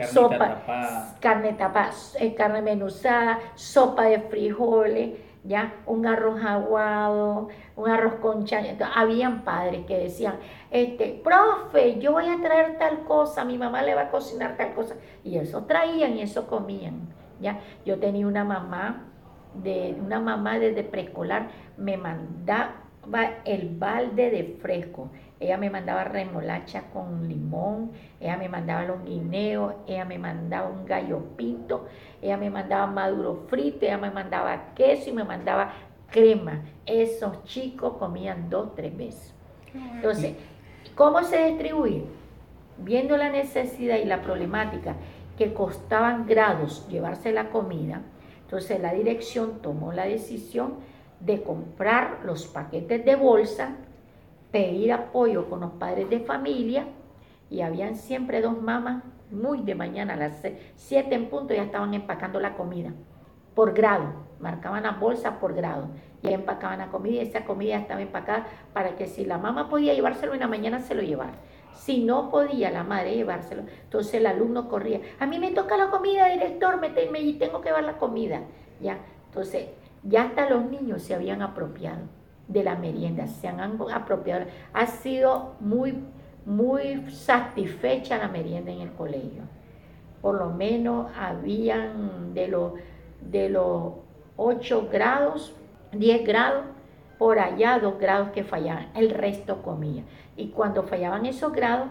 [0.06, 5.12] sopa, carne tapada, eh, carne menuzada, sopa de frijoles,
[5.44, 8.78] ya un arroz aguado, un arroz con chaña.
[8.96, 10.36] habían padres que decían,
[10.70, 14.74] este, profe, yo voy a traer tal cosa, mi mamá le va a cocinar tal
[14.74, 14.96] cosa.
[15.24, 17.10] Y eso traían y eso comían.
[17.40, 17.60] ¿ya?
[17.86, 19.08] Yo tenía una mamá,
[19.56, 22.76] de, una mamá desde preescolar, me mandaba
[23.46, 25.10] el balde de fresco.
[25.42, 30.86] Ella me mandaba remolacha con limón, ella me mandaba los guineos, ella me mandaba un
[30.86, 31.88] gallo pinto,
[32.22, 35.74] ella me mandaba maduro frito, ella me mandaba queso y me mandaba
[36.12, 36.62] crema.
[36.86, 39.34] Esos chicos comían dos, tres veces.
[39.96, 40.36] Entonces,
[40.94, 42.06] ¿cómo se distribuye?
[42.78, 44.96] Viendo la necesidad y la problemática
[45.40, 48.02] que costaban grados llevarse la comida,
[48.44, 50.76] entonces la dirección tomó la decisión
[51.20, 53.78] de comprar los paquetes de bolsa,
[54.52, 56.86] pedir apoyo con los padres de familia
[57.50, 60.42] y habían siempre dos mamás muy de mañana a las
[60.76, 62.94] siete en punto ya estaban empacando la comida
[63.56, 65.90] por grado, marcaban las bolsas por grado
[66.22, 69.94] y empacaban la comida y esa comida estaba empacada para que si la mamá podía
[69.94, 71.34] llevárselo en la mañana se lo llevara.
[71.74, 75.90] Si no podía la madre llevárselo, entonces el alumno corría, a mí me toca la
[75.90, 78.42] comida, director, me, y tengo que llevar la comida.
[78.80, 79.70] Ya, entonces
[80.04, 82.21] ya hasta los niños se habían apropiado
[82.52, 84.46] de la merienda, se han apropiado.
[84.74, 86.04] Ha sido muy,
[86.46, 89.44] muy satisfecha la merienda en el colegio.
[90.22, 92.74] Por lo menos habían de los,
[93.22, 93.94] de los
[94.38, 95.56] 8 grados,
[95.94, 96.66] 10 grados,
[97.18, 100.04] por allá 2 grados que fallaban, el resto comía.
[100.36, 101.90] Y cuando fallaban esos grados,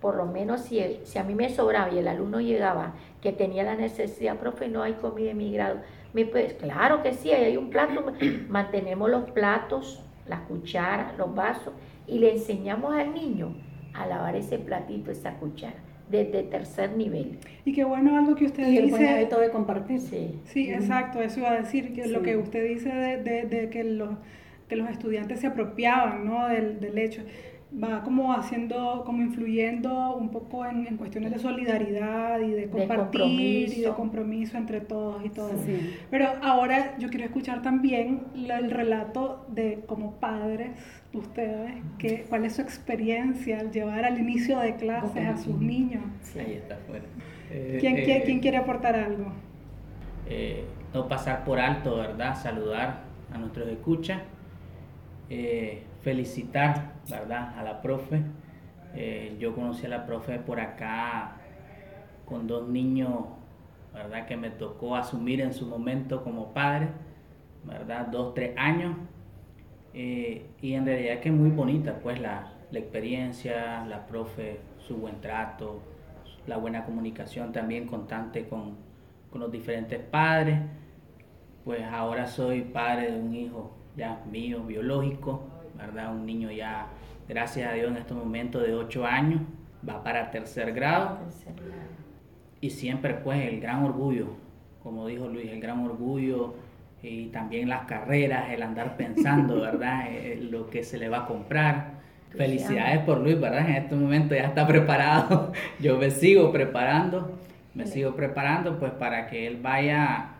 [0.00, 3.62] por lo menos si, si a mí me sobraba y el alumno llegaba que tenía
[3.62, 5.76] la necesidad, profe, no hay comida en mi grado,
[6.12, 8.12] me pues, claro que sí, hay un plato,
[8.48, 11.72] mantenemos los platos, las cucharas, los vasos
[12.06, 13.54] y le enseñamos al niño
[13.94, 15.76] a lavar ese platito, esa cuchara
[16.10, 17.38] desde tercer nivel.
[17.64, 19.02] Y qué bueno algo que usted dice.
[19.02, 19.98] El hábito de compartir.
[19.98, 23.82] Sí, sí exacto, eso iba a decir, que lo que usted dice de, de, que,
[23.82, 24.10] los,
[24.68, 26.48] que los estudiantes se apropiaban ¿no?
[26.48, 27.22] del, del hecho
[27.72, 33.72] va como haciendo, como influyendo un poco en, en cuestiones de solidaridad y de compartir
[33.72, 35.50] y de compromiso entre todos y todo.
[36.10, 40.70] Pero ahora yo quiero escuchar también el relato de como padres
[41.14, 46.02] ustedes, que, cuál es su experiencia al llevar al inicio de clases a sus niños.
[46.38, 47.04] Ahí está fuera.
[47.80, 49.30] ¿Quién, eh, ¿quién, quiere aportar algo?
[50.26, 52.34] Eh, no pasar por alto, ¿verdad?
[52.34, 54.22] Saludar a nuestros escuchas.
[55.28, 57.58] Eh, felicitar, ¿verdad?
[57.58, 58.22] A la profe.
[58.94, 61.36] Eh, yo conocí a la profe por acá
[62.26, 63.24] con dos niños,
[63.94, 64.26] ¿verdad?
[64.26, 66.88] Que me tocó asumir en su momento como padre,
[67.64, 68.08] ¿verdad?
[68.08, 68.96] Dos, tres años.
[69.94, 75.20] Eh, y en realidad que muy bonita, pues, la, la experiencia, la profe, su buen
[75.20, 75.82] trato,
[76.46, 78.76] la buena comunicación también constante con,
[79.30, 80.60] con los diferentes padres.
[81.64, 86.12] Pues ahora soy padre de un hijo ya mío, biológico, ¿verdad?
[86.12, 86.86] Un niño ya,
[87.28, 89.40] gracias a Dios, en este momento de 8 años,
[89.88, 91.18] va para tercer grado.
[92.60, 94.28] Y siempre pues el gran orgullo,
[94.82, 96.54] como dijo Luis, el gran orgullo
[97.02, 100.06] y también las carreras, el andar pensando, ¿verdad?
[100.08, 102.02] Eh, lo que se le va a comprar.
[102.30, 103.68] Felicidades por Luis, ¿verdad?
[103.68, 105.52] En este momento ya está preparado.
[105.80, 107.38] Yo me sigo preparando,
[107.74, 110.36] me sigo preparando pues para que él vaya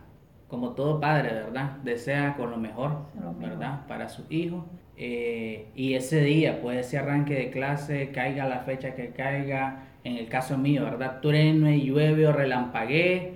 [0.49, 1.79] como todo padre, ¿verdad?
[1.83, 3.07] Desea con lo mejor,
[3.39, 3.87] ¿verdad?
[3.87, 4.67] Para su hijo.
[5.05, 10.17] Eh, y ese día, pues ese arranque de clase, caiga la fecha que caiga, en
[10.17, 11.21] el caso mío, ¿verdad?
[11.21, 13.33] Truene, llueve o relampaguee,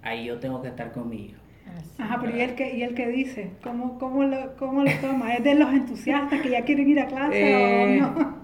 [0.00, 1.40] ahí yo tengo que estar con mi hijo.
[1.98, 3.50] Ajá, pero ¿y el que, y el que dice?
[3.64, 5.34] ¿Cómo, cómo, lo, ¿Cómo lo toma?
[5.34, 8.36] ¿Es de los entusiastas que ya quieren ir a clase o eh, no?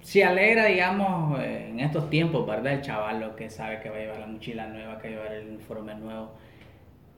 [0.00, 2.74] Se alegra, digamos, en estos tiempos, ¿verdad?
[2.74, 5.24] El chaval lo que sabe que va a llevar la mochila nueva, que va a
[5.24, 6.30] llevar el uniforme nuevo.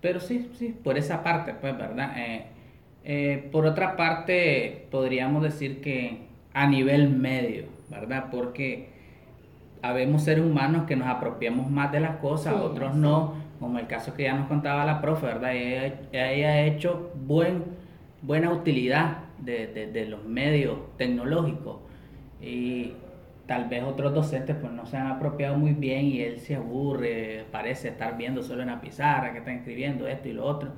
[0.01, 2.15] Pero sí, sí, por esa parte, pues, ¿verdad?
[2.17, 2.47] Eh,
[3.05, 8.29] eh, por otra parte, podríamos decir que a nivel medio, ¿verdad?
[8.31, 8.89] Porque
[9.83, 14.15] habemos seres humanos que nos apropiamos más de las cosas, otros no, como el caso
[14.15, 15.55] que ya nos contaba la profe, ¿verdad?
[15.55, 17.65] Ella, ha hecho buen,
[18.23, 21.81] buena utilidad de, de, los medios tecnológicos
[22.41, 22.93] y
[23.47, 27.45] tal vez otros docentes pues no se han apropiado muy bien y él se aburre,
[27.53, 30.71] parece estar viendo solo en la pizarra que están escribiendo esto y lo otro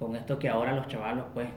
[0.00, 1.48] con esto que ahora los chavalos pues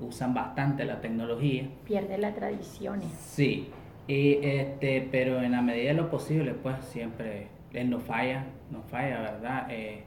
[0.00, 1.68] usan bastante la tecnología.
[1.84, 3.12] Pierde las tradiciones.
[3.12, 3.70] Sí,
[4.08, 8.82] y este, pero en la medida de lo posible pues siempre él no falla, no
[8.82, 9.66] falla, ¿verdad?
[9.70, 10.04] Eh,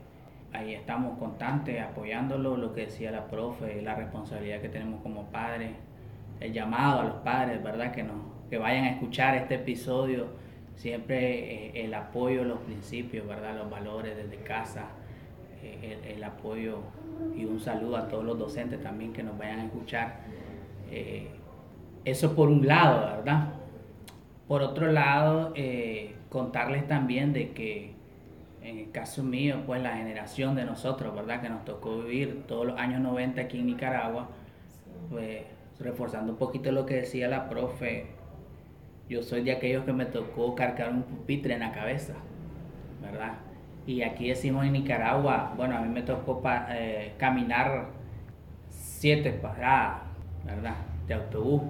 [0.53, 5.71] ahí estamos constantes apoyándolo, lo que decía la profe, la responsabilidad que tenemos como padres,
[6.39, 7.91] el llamado a los padres, ¿verdad?
[7.91, 8.15] Que, nos,
[8.49, 10.27] que vayan a escuchar este episodio,
[10.75, 13.55] siempre eh, el apoyo, los principios, ¿verdad?
[13.55, 14.87] Los valores desde casa,
[15.63, 16.79] eh, el, apoyo
[17.35, 20.19] y un saludo a todos los docentes también que nos vayan a escuchar.
[20.91, 21.27] Eh,
[22.05, 23.53] eso por un lado, ¿verdad?
[24.47, 27.95] Por otro lado, eh, contarles también de que
[28.61, 31.41] en el caso mío, pues la generación de nosotros, ¿verdad?
[31.41, 34.29] Que nos tocó vivir todos los años 90 aquí en Nicaragua,
[35.09, 35.43] pues
[35.79, 38.07] reforzando un poquito lo que decía la profe,
[39.09, 42.13] yo soy de aquellos que me tocó cargar un pupitre en la cabeza,
[43.01, 43.46] ¿verdad?
[43.87, 47.85] Y aquí decimos en Nicaragua, bueno, a mí me tocó eh, caminar
[48.69, 50.01] siete paradas,
[50.45, 50.75] ¿verdad?
[51.07, 51.61] De autobús.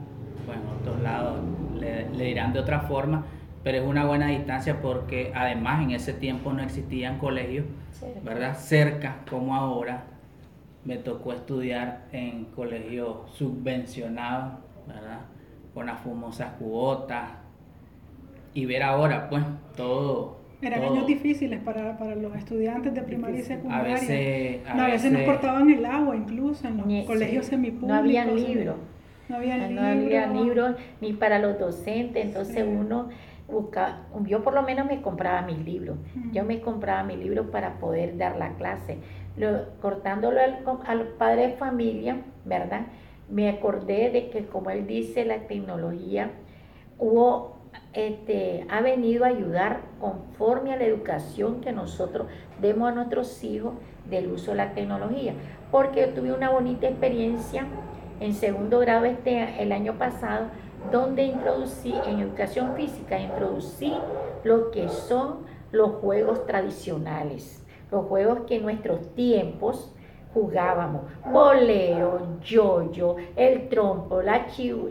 [0.47, 1.39] Bueno, en otros lados
[1.79, 3.23] le, dirán de otra forma,
[3.63, 7.65] pero es una buena distancia porque además en ese tiempo no existían colegios,
[8.23, 8.57] ¿verdad?
[8.57, 10.05] Cerca como ahora.
[10.85, 14.53] Me tocó estudiar en colegios subvencionados,
[14.87, 15.19] ¿verdad?
[15.73, 17.29] Con las famosas cuotas.
[18.55, 19.43] Y ver ahora, pues,
[19.75, 23.95] todo Eran años difíciles para, para, los estudiantes de primaria y secundaria.
[23.95, 27.89] A veces, a, veces, nos cortaban el agua, incluso en los colegios semipúblicos.
[27.89, 28.75] No había libros.
[29.29, 29.83] No había libros.
[29.83, 33.09] No había libros ni para los docentes, entonces uno
[33.47, 35.97] buscaba, yo por lo menos me compraba mis libros.
[36.33, 38.97] Yo me compraba mis libros para poder dar la clase.
[39.37, 42.87] Lo, cortándolo al, al padre de familia, ¿verdad?
[43.29, 46.31] Me acordé de que, como él dice, la tecnología
[46.97, 47.56] hubo
[47.93, 52.27] este, ha venido a ayudar conforme a la educación que nosotros
[52.61, 53.73] demos a nuestros hijos
[54.09, 55.33] del uso de la tecnología.
[55.71, 57.65] Porque yo tuve una bonita experiencia
[58.19, 60.47] en segundo grado este, el año pasado,
[60.91, 63.93] donde introducí en educación física, introducí
[64.43, 65.39] lo que son
[65.71, 69.93] los juegos tradicionales, los juegos que en nuestros tiempos
[70.33, 74.45] jugábamos bolero, yoyo, el trompo, la,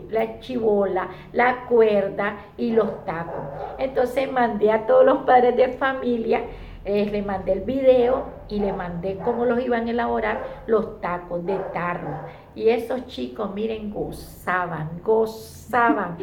[0.09, 3.45] la chivola, la cuerda y los tacos.
[3.77, 6.41] Entonces mandé a todos los padres de familia,
[6.85, 11.45] eh, les mandé el video y les mandé cómo los iban a elaborar los tacos
[11.45, 12.09] de tarro.
[12.57, 16.17] Y esos chicos, miren, gozaban, gozaban.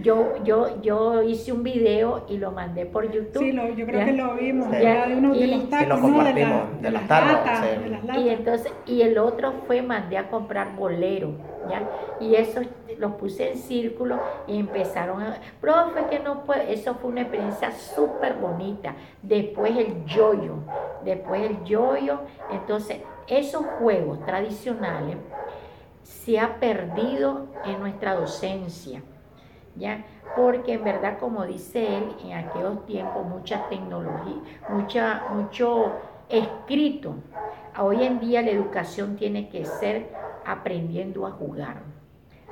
[0.00, 3.42] Yo, yo, yo hice un video y lo mandé por YouTube.
[3.42, 4.70] Sí, yo creo que lo vimos.
[4.72, 5.06] Ya.
[5.06, 6.24] de uno de los tacos, ¿no?
[6.24, 7.66] De, de, las latas,
[8.16, 11.32] Y entonces, y el otro fue mandé a comprar bolero,
[11.68, 11.82] ¿ya?
[12.18, 12.62] Y eso
[12.96, 17.70] los puse en círculo y empezaron a, profe, que no puede, eso fue una experiencia
[17.72, 18.94] súper bonita.
[19.20, 20.60] Después el yoyo,
[21.04, 22.20] después el yoyo,
[22.50, 25.18] entonces esos juegos tradicionales
[26.04, 29.02] se ha perdido en nuestra docencia,
[29.74, 30.04] ¿ya?
[30.36, 34.36] Porque en verdad, como dice él, en aquellos tiempos mucha tecnología,
[34.68, 35.92] mucha, mucho
[36.28, 37.14] escrito.
[37.78, 40.12] Hoy en día la educación tiene que ser
[40.44, 41.82] aprendiendo a jugar,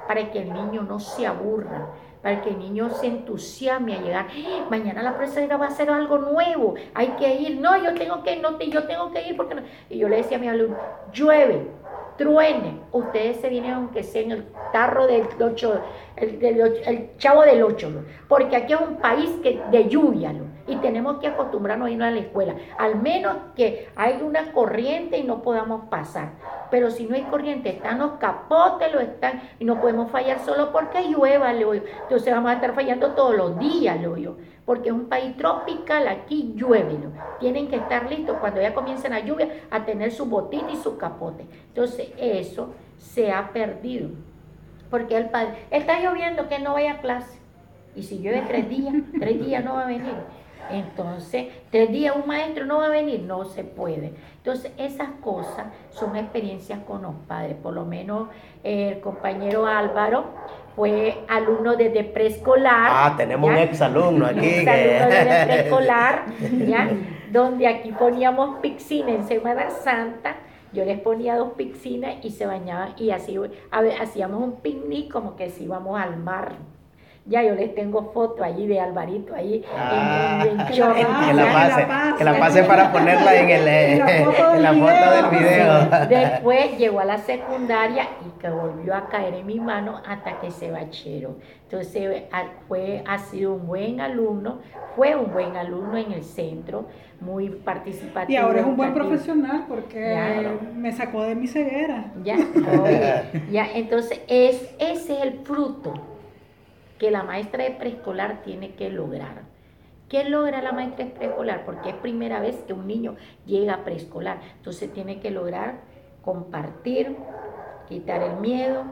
[0.09, 1.89] para que el niño no se aburra,
[2.23, 4.27] para que el niño se entusiasme a llegar.
[4.31, 4.67] ¡Ah!
[4.71, 7.61] Mañana la profesora va a hacer algo nuevo, hay que ir.
[7.61, 9.63] No, yo tengo que, no, yo tengo que ir porque no.
[9.91, 10.79] Y yo le decía a mi alumno,
[11.13, 11.69] llueve,
[12.17, 15.81] truene, ustedes se vienen aunque sea en el tarro del 8,
[16.17, 20.35] el, chavo del 8, porque aquí es un país que, de lluvia,
[20.67, 25.19] y tenemos que acostumbrarnos a ir a la escuela, al menos que hay una corriente
[25.19, 26.33] y no podamos pasar.
[26.71, 30.73] Pero si no hay corriente, están los capotes, lo están, y no podemos fallar solo
[30.73, 31.67] porque llueva, le
[32.03, 36.07] Entonces vamos a estar fallando todos los días, lo yo porque es un país tropical,
[36.09, 36.99] aquí llueve.
[37.41, 40.97] Tienen que estar listos cuando ya comiencen la lluvia a tener su botita y su
[40.99, 41.47] capote.
[41.69, 44.11] Entonces eso se ha perdido.
[44.91, 47.41] Porque el padre, está lloviendo que no vaya a clase.
[47.97, 50.15] Y si llueve tres días, tres días no va a venir.
[50.71, 54.15] Entonces, tres días un maestro no va a venir, no se puede.
[54.37, 57.57] Entonces, esas cosas son experiencias con los padres.
[57.57, 58.29] Por lo menos
[58.63, 60.25] el compañero Álvaro
[60.75, 62.89] fue alumno desde preescolar.
[62.91, 64.39] Ah, tenemos un exalumno aquí.
[64.39, 66.25] Un exalumno desde preescolar,
[66.67, 66.91] ¿ya?
[67.31, 70.37] donde aquí poníamos piscina en Semana Santa.
[70.73, 73.39] Yo les ponía dos piscinas y se bañaban y así
[74.01, 76.53] hacíamos un picnic como que si íbamos al mar.
[77.25, 79.65] Ya yo les tengo foto allí de Alvarito, ahí
[80.43, 81.87] en, en, que, la pase,
[82.19, 86.09] que la pase para ponerla en, el, en la, foto, del video.
[86.09, 90.51] Después llegó a la secundaria y que volvió a caer en mi mano hasta que
[90.51, 91.37] se bachero.
[91.63, 92.25] Entonces
[92.67, 94.59] fue, ha sido un buen alumno,
[94.97, 96.87] fue un buen alumno en el centro,
[97.21, 98.33] muy participativo.
[98.33, 102.13] Y ahora es un buen profesional porque me sacó de mi ceguera.
[102.25, 102.37] Ya,
[103.49, 106.12] ya, entonces es, ese es el fruto
[107.03, 109.43] que la maestra de preescolar tiene que lograr.
[110.09, 111.65] ¿Qué logra la maestra de preescolar?
[111.65, 114.39] Porque es primera vez que un niño llega a preescolar.
[114.59, 115.81] Entonces tiene que lograr
[116.25, 117.17] compartir,
[117.89, 118.85] quitar el miedo,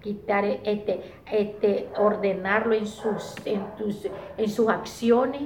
[0.00, 3.66] quitar este, este, ordenarlo en sus, en,
[4.38, 5.42] en sus acciones,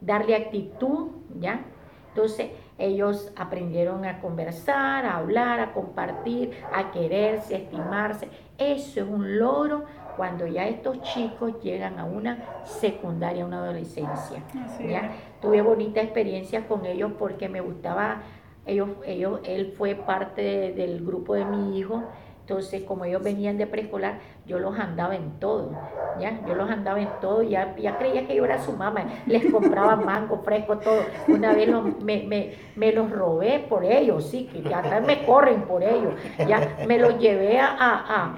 [0.00, 1.66] darle actitud, ¿ya?
[2.08, 8.28] Entonces ellos aprendieron a conversar, a hablar, a compartir, a quererse, a estimarse.
[8.58, 9.84] Eso es un logro
[10.16, 14.42] cuando ya estos chicos llegan a una secundaria, a una adolescencia.
[14.80, 15.12] ¿ya?
[15.40, 18.22] Tuve bonita experiencia con ellos porque me gustaba,
[18.64, 22.02] ellos, ellos, él fue parte del grupo de mi hijo,
[22.46, 25.72] entonces como ellos venían de preescolar, yo los andaba en todo,
[26.20, 26.40] ¿ya?
[26.46, 29.96] Yo los andaba en todo, ya, ya creía que yo era su mamá, les compraba
[29.96, 31.00] mango fresco, todo.
[31.26, 31.68] Una vez
[32.00, 36.14] me, me, los robé por ellos, sí, que ya me corren por ellos,
[36.46, 38.36] ya me los llevé a, a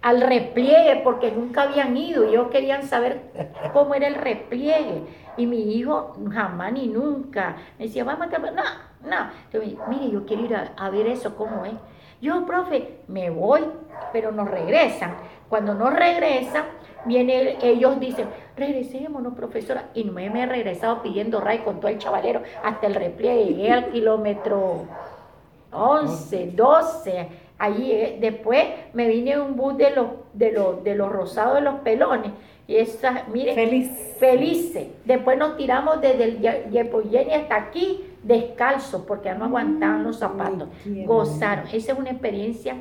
[0.00, 3.32] al repliegue porque nunca habían ido ellos querían saber
[3.72, 5.02] cómo era el repliegue.
[5.36, 8.62] Y mi hijo jamás ni nunca me decía, vamos a no,
[9.04, 9.16] no.
[9.44, 11.74] Entonces, mire, yo quiero ir a, ver eso, cómo es.
[12.20, 13.60] Yo, profe, me voy,
[14.12, 15.16] pero nos regresan.
[15.48, 16.64] Cuando nos regresan,
[17.04, 21.98] viene, ellos dicen, regresémonos, profesora, y no me, he regresado pidiendo ray con todo el
[21.98, 24.84] chavalero hasta el repliegue, llegué al kilómetro
[25.72, 28.64] 11, 12, allí, eh, después
[28.94, 32.32] me vine un bus de los, de los, de los rosados de los pelones,
[32.66, 34.16] y esa, miren, Feliz.
[34.18, 34.88] felices.
[35.06, 40.68] Después nos tiramos desde el Yepoyeni hasta aquí descalzos porque no aguantaban los zapatos.
[41.06, 41.66] Gozaron.
[41.72, 42.76] Esa es una experiencia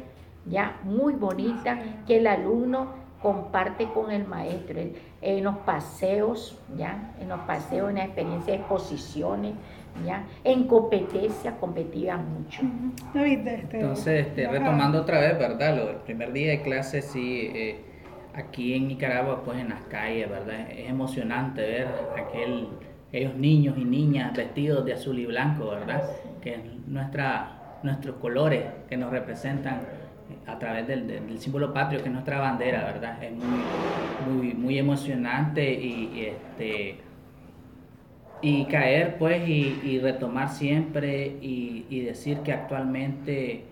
[0.45, 4.79] ya muy bonita que el alumno comparte con el maestro
[5.21, 9.53] en los paseos, ya, en los paseos, en la experiencia de exposiciones,
[10.05, 12.61] ya, en competencia competía mucho.
[13.15, 15.75] Este, Entonces, este, retomando otra vez, ¿verdad?
[15.75, 17.81] Lo del primer día de clase, sí, eh,
[18.35, 20.69] aquí en Nicaragua, pues en las calles, ¿verdad?
[20.71, 22.69] Es emocionante ver aquel,
[23.07, 26.03] aquellos niños y niñas vestidos de azul y blanco, ¿verdad?
[26.41, 29.81] Que nuestra, nuestros colores que nos representan
[30.45, 33.23] a través del, símbolo patrio que es nuestra bandera, ¿verdad?
[33.23, 36.97] Es muy, muy, emocionante y, este,
[38.41, 43.65] y caer pues y, retomar siempre y, y, decir que actualmente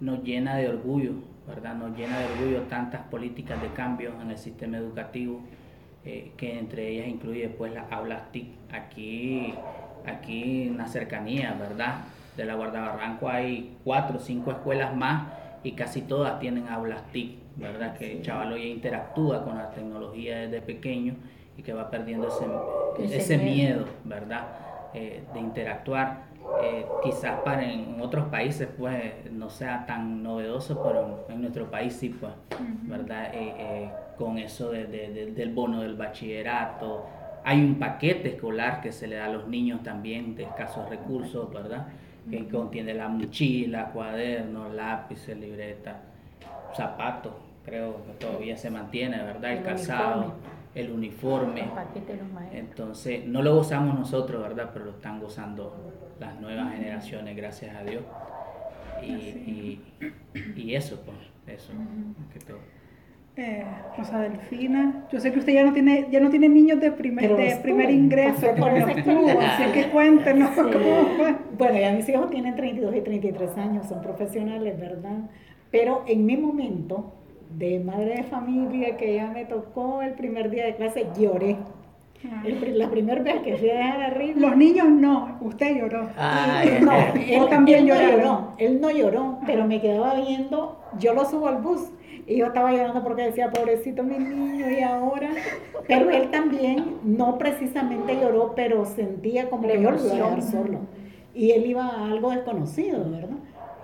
[0.00, 1.12] nos llena de orgullo,
[1.46, 1.74] ¿verdad?
[1.74, 5.42] Nos llena de orgullo tantas políticas de cambio en el sistema educativo,
[6.04, 8.46] eh, que entre ellas incluye pues las aulas TIC.
[8.72, 9.54] Aquí,
[10.06, 12.04] aquí en la cercanía, ¿verdad?
[12.36, 15.28] De la Guardabarranco hay cuatro o cinco escuelas más
[15.62, 17.96] y casi todas tienen aulas TIC, ¿verdad?
[17.96, 21.14] Que el chaval ya interactúa con la tecnología desde pequeño
[21.56, 24.46] y que va perdiendo ese, ese, miedo, ¿verdad?
[24.92, 26.24] Eh, de interactuar.
[26.62, 31.94] Eh, quizás para en otros países pues no sea tan novedoso, pero en nuestro país
[31.94, 32.32] sí, pues,
[32.82, 33.30] ¿verdad?
[33.32, 34.86] Eh, con eso de,
[35.34, 37.06] del bono del bachillerato.
[37.44, 41.52] Hay un paquete escolar que se le da a los niños también de escasos recursos,
[41.52, 41.88] ¿verdad?
[42.30, 46.00] que contiene la mochila, cuadernos, lápices, libreta,
[46.74, 47.34] zapatos,
[47.64, 49.52] creo que todavía se mantiene, ¿verdad?
[49.52, 50.34] El, calzado,
[50.74, 51.68] el uniforme.
[52.52, 54.70] Entonces, no lo gozamos nosotros, ¿verdad?
[54.72, 58.02] Pero lo están gozando las nuevas generaciones, gracias a Dios.
[59.02, 59.80] Y,
[60.56, 61.72] y, eso, pues, eso,
[62.32, 62.58] que todo
[63.36, 63.64] eh,
[63.98, 65.06] Rosa Delfina.
[65.10, 67.90] Yo sé que usted ya no tiene, ya no tiene niños de primer, de primer
[67.90, 68.66] ingreso, pero
[69.40, 70.50] así que cuéntenos
[71.58, 75.18] Bueno, ya mis hijos tienen 32 y 33 años, son profesionales, ¿verdad?
[75.72, 77.12] Pero en mi momento
[77.58, 81.56] de madre de familia, que ya me tocó el primer día de clase, lloré.
[82.32, 82.42] Ah.
[82.44, 84.40] la primera vez que fui a dejar arriba.
[84.40, 86.08] Los niños no, usted lloró.
[86.80, 86.92] no,
[87.26, 88.52] él también lloró.
[88.58, 91.90] Él no lloró, pero me quedaba viendo, yo lo subo al bus
[92.26, 95.30] y yo estaba llorando porque decía, pobrecito mi niño, y ahora.
[95.86, 100.78] Pero él también, no precisamente lloró, pero sentía como que yo lo iba solo.
[101.34, 103.36] Y él iba a algo desconocido, ¿verdad?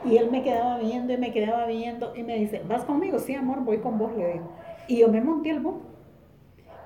[0.04, 3.18] Y él me quedaba viendo y me quedaba viendo y me dice, ¿vas conmigo?
[3.18, 4.48] Sí, amor, voy con vos, le digo.
[4.88, 5.74] Y yo me monté al bus.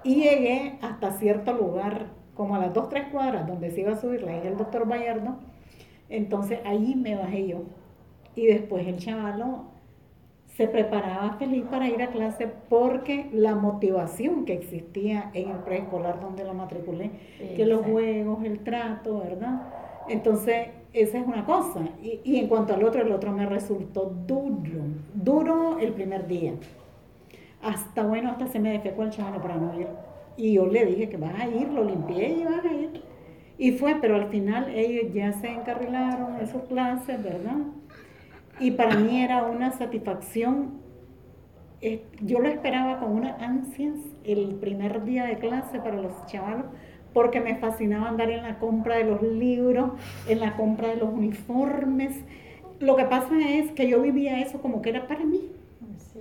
[0.04, 4.00] Y llegué hasta cierto lugar, como a las dos, tres cuadras donde se iba a
[4.00, 5.36] subir la el doctor Bayardo.
[6.08, 7.62] Entonces ahí me bajé yo.
[8.36, 9.74] Y después el chavalo
[10.56, 16.20] se preparaba feliz para ir a clase porque la motivación que existía en el preescolar
[16.20, 17.10] donde lo matriculé,
[17.56, 19.62] que los juegos, el trato, ¿verdad?
[20.08, 21.80] Entonces, esa es una cosa.
[22.02, 26.52] Y, en cuanto al otro, el otro me resultó duro, duro el primer día.
[27.64, 29.88] Hasta, bueno, hasta se me defecó el chaval para no ir.
[30.36, 33.02] Y yo le dije que vas a ir, lo limpié y vas a ir.
[33.56, 37.56] Y fue, pero al final ellos ya se encarrilaron en sus clases, ¿verdad?
[38.58, 40.80] Y para mí era una satisfacción.
[41.80, 46.66] Eh, yo lo esperaba con una ansias el primer día de clase para los chavalos,
[47.12, 49.92] porque me fascinaba andar en la compra de los libros,
[50.28, 52.24] en la compra de los uniformes.
[52.80, 55.52] Lo que pasa es que yo vivía eso como que era para mí,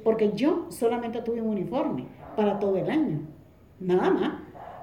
[0.04, 3.20] porque yo solamente tuve un uniforme para todo el año,
[3.80, 4.34] nada más.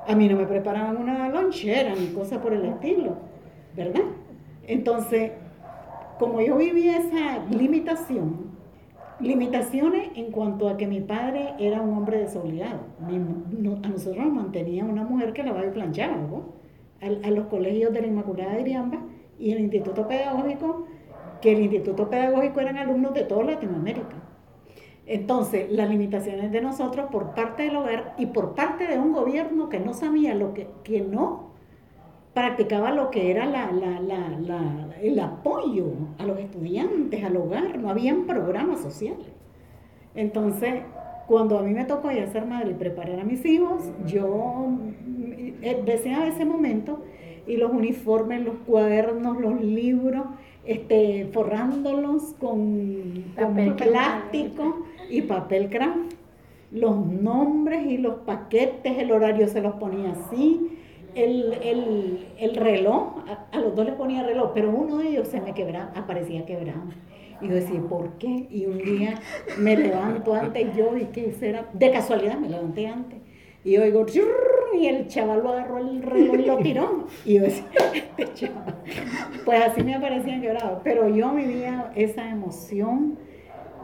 [0.06, 3.16] A mí no me preparaban una lonchera ni cosa por el estilo,
[3.76, 4.02] ¿verdad?
[4.66, 5.32] Entonces,
[6.18, 8.50] como yo vivía esa limitación,
[9.20, 12.80] limitaciones en cuanto a que mi padre era un hombre desobligado.
[13.02, 16.16] a nosotros nos mantenía una mujer que lavaba y planchaba,
[17.00, 18.98] a, los colegios de la Inmaculada de Iriamba
[19.38, 20.86] y el Instituto Pedagógico,
[21.40, 24.16] que el Instituto Pedagógico eran alumnos de toda Latinoamérica.
[25.12, 29.68] Entonces, las limitaciones de nosotros por parte del hogar y por parte de un gobierno
[29.68, 31.50] que no sabía lo que, que no
[32.32, 33.70] practicaba lo que era la,
[35.02, 35.86] el apoyo
[36.16, 39.26] a los estudiantes, al hogar, no habían programas sociales.
[40.14, 40.74] Entonces,
[41.26, 44.68] cuando a mí me tocó ya ser madre y preparar a mis hijos, yo
[45.61, 47.02] eh, deseaba ese momento
[47.48, 50.24] y los uniformes, los cuadernos, los libros,
[50.64, 56.14] este, forrándolos con, con plástico y papel craft
[56.70, 60.78] los nombres y los paquetes, el horario se los ponía así,
[61.14, 61.52] el,
[62.38, 65.92] el, reloj, a, los dos les ponía reloj, pero uno de ellos se me quebraba,
[65.96, 66.82] aparecía quebrado.
[67.40, 68.46] Y yo decía, ¿por qué?
[68.50, 69.18] Y un día
[69.58, 71.68] me levanto antes yo, ¿y qué será?
[71.72, 73.18] De casualidad me levanté antes.
[73.64, 74.06] Y oigo,
[74.72, 77.06] y el chaval lo agarró el reloj y lo tiró.
[77.24, 78.76] Y yo decía, este chaval.
[79.44, 80.80] Pues así me aparecían quebrados.
[80.84, 83.18] Pero yo vivía esa emoción.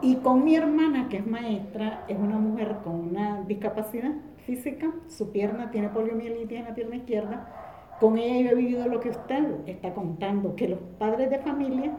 [0.01, 4.11] Y con mi hermana, que es maestra, es una mujer con una discapacidad
[4.45, 7.95] física, su pierna tiene poliomielitis en la pierna izquierda.
[7.99, 11.97] Con ella yo he vivido lo que usted está contando, que los padres de familia,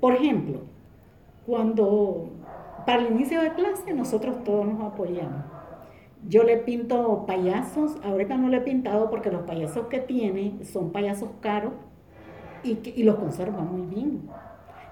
[0.00, 0.60] por ejemplo,
[1.46, 2.30] cuando
[2.86, 5.44] para el inicio de clase nosotros todos nos apoyamos
[6.28, 10.90] yo le pinto payasos, ahorita no le he pintado porque los payasos que tiene son
[10.92, 11.72] payasos caros
[12.62, 14.28] y, y los conserva muy bien.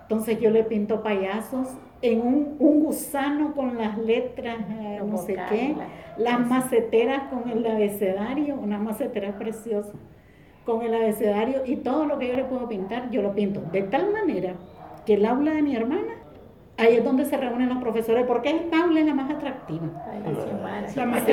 [0.03, 1.68] Entonces yo le pinto payasos
[2.01, 5.74] en un, gusano con las letras, eh, no sé qué,
[6.16, 9.92] las maceteras con el abecedario, una macetera preciosa,
[10.64, 13.82] con el abecedario y todo lo que yo le puedo pintar, yo lo pinto de
[13.82, 14.55] tal manera
[15.05, 16.14] que el aula de mi hermana
[16.79, 19.89] Ahí es donde se reúnen los profesores, porque esta aula es la más atractiva.
[20.95, 21.24] la, más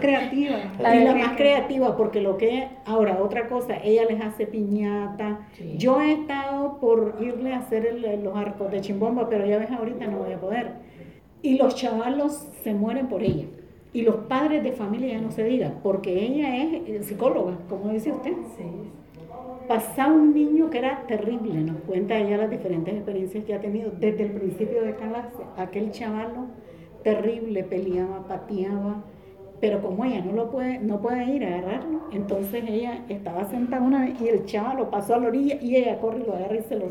[0.00, 0.56] creativa.
[0.78, 5.40] y la más creativa, porque lo que, ahora, otra cosa, ella les hace piñata.
[5.76, 10.06] Yo he estado por irle a hacer los arcos de chimbomba, pero ya ves, ahorita
[10.06, 10.72] no voy a poder.
[11.42, 13.44] Y los chavalos se mueren por ella.
[13.92, 18.12] Y los padres de familia ya no se diga, porque ella es psicóloga, como dice
[18.12, 18.32] usted.
[18.56, 18.64] Sí
[19.70, 23.92] pasaba un niño que era terrible, nos cuenta ella las diferentes experiencias que ha tenido
[24.00, 26.46] desde el principio de clase, aquel chavalo
[27.04, 29.04] terrible, peleaba, pateaba,
[29.60, 33.80] pero como ella no lo puede, no puede ir a agarrarlo, entonces ella estaba sentada
[33.80, 36.56] una vez y el chavalo pasó a la orilla y ella corre y lo agarra
[36.56, 36.90] y se los...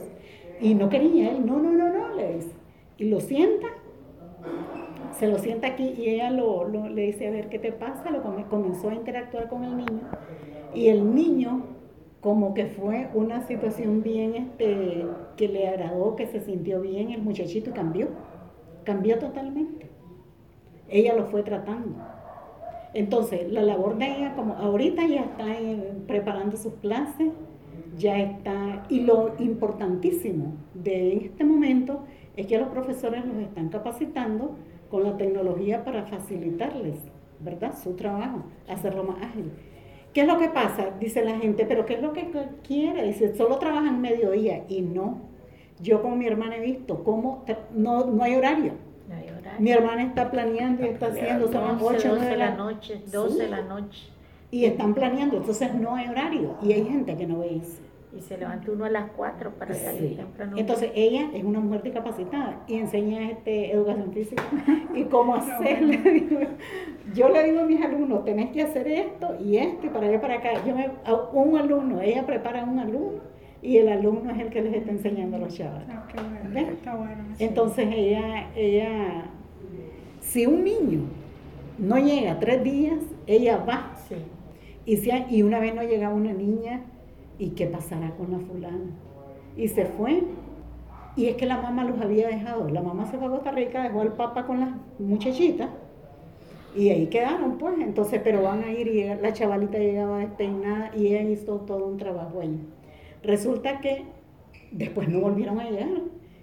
[0.61, 2.51] Y no quería él, no, no, no, no, le dice.
[2.97, 3.67] Y lo sienta,
[5.11, 8.09] se lo sienta aquí y ella lo, le dice, a ver, ¿qué te pasa?
[8.09, 9.99] Lo comenzó a interactuar con el niño
[10.73, 11.78] y el niño
[12.21, 15.05] como que fue una situación bien este,
[15.37, 18.07] que le agradó, que se sintió bien el muchachito cambió,
[18.83, 19.89] cambió totalmente.
[20.89, 21.95] Ella lo fue tratando.
[22.93, 25.45] Entonces, la labor de ella, como ahorita ya está
[26.07, 27.31] preparando sus clases,
[27.97, 32.01] ya está, y lo importantísimo de este momento
[32.35, 34.55] es que los profesores los están capacitando
[34.89, 36.99] con la tecnología para facilitarles,
[37.39, 37.75] ¿verdad?
[37.77, 39.51] Su trabajo, hacerlo más ágil.
[40.13, 40.87] ¿Qué es lo que pasa?
[40.99, 42.29] Dice la gente, pero ¿qué es lo que
[42.65, 43.03] quiere?
[43.03, 45.21] Dice, solo trabajan mediodía y no.
[45.81, 48.73] Yo con mi hermana he visto cómo no, no hay horario.
[49.59, 53.49] Mi hermana está planeando y está, haciendo, son las 8 de la noche, 12 de
[53.49, 54.09] la noche.
[54.51, 56.55] Y están planeando, entonces no hay horario.
[56.63, 57.81] Y hay gente que no ve eso.
[58.11, 60.57] Y se levanta uno a las 4 para salir temprano.
[60.57, 64.43] Entonces ella es una mujer discapacitada y enseña este, educación física
[64.95, 66.47] y cómo hacerle.
[67.13, 70.19] yo le digo a mis alumnos, tenés que hacer esto y esto y para allá
[70.19, 70.49] para acá.
[70.65, 70.89] Yo me,
[71.33, 73.21] un alumno, ella prepara a un alumno
[73.61, 75.87] y el alumno es el que les está enseñando a los chavales.
[75.89, 76.05] Ah,
[76.55, 79.25] está bueno, Entonces ella, ella,
[80.21, 81.01] si un niño
[81.77, 83.95] no llega tres días, ella va.
[84.85, 86.81] Y, si, y una vez no llega una niña,
[87.39, 88.91] ¿y qué pasará con la fulana?
[89.57, 90.23] Y se fue.
[91.15, 92.69] Y es que la mamá los había dejado.
[92.69, 94.69] La mamá se fue a Costa Rica, dejó al papá con las
[94.99, 95.69] muchachitas
[96.75, 97.75] y ahí quedaron, pues.
[97.79, 101.97] Entonces, pero van a ir y la chavalita llegaba despeinada y ella hizo todo un
[101.97, 102.59] trabajo ahí.
[103.23, 104.05] Resulta que
[104.71, 105.89] después no volvieron a llegar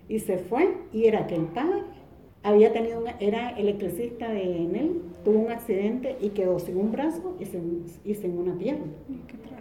[0.09, 1.83] y se fue y era que el padre
[2.43, 8.15] había tenido era electricista de Enel, tuvo un accidente y quedó sin un brazo y
[8.15, 8.87] sin, una pierna.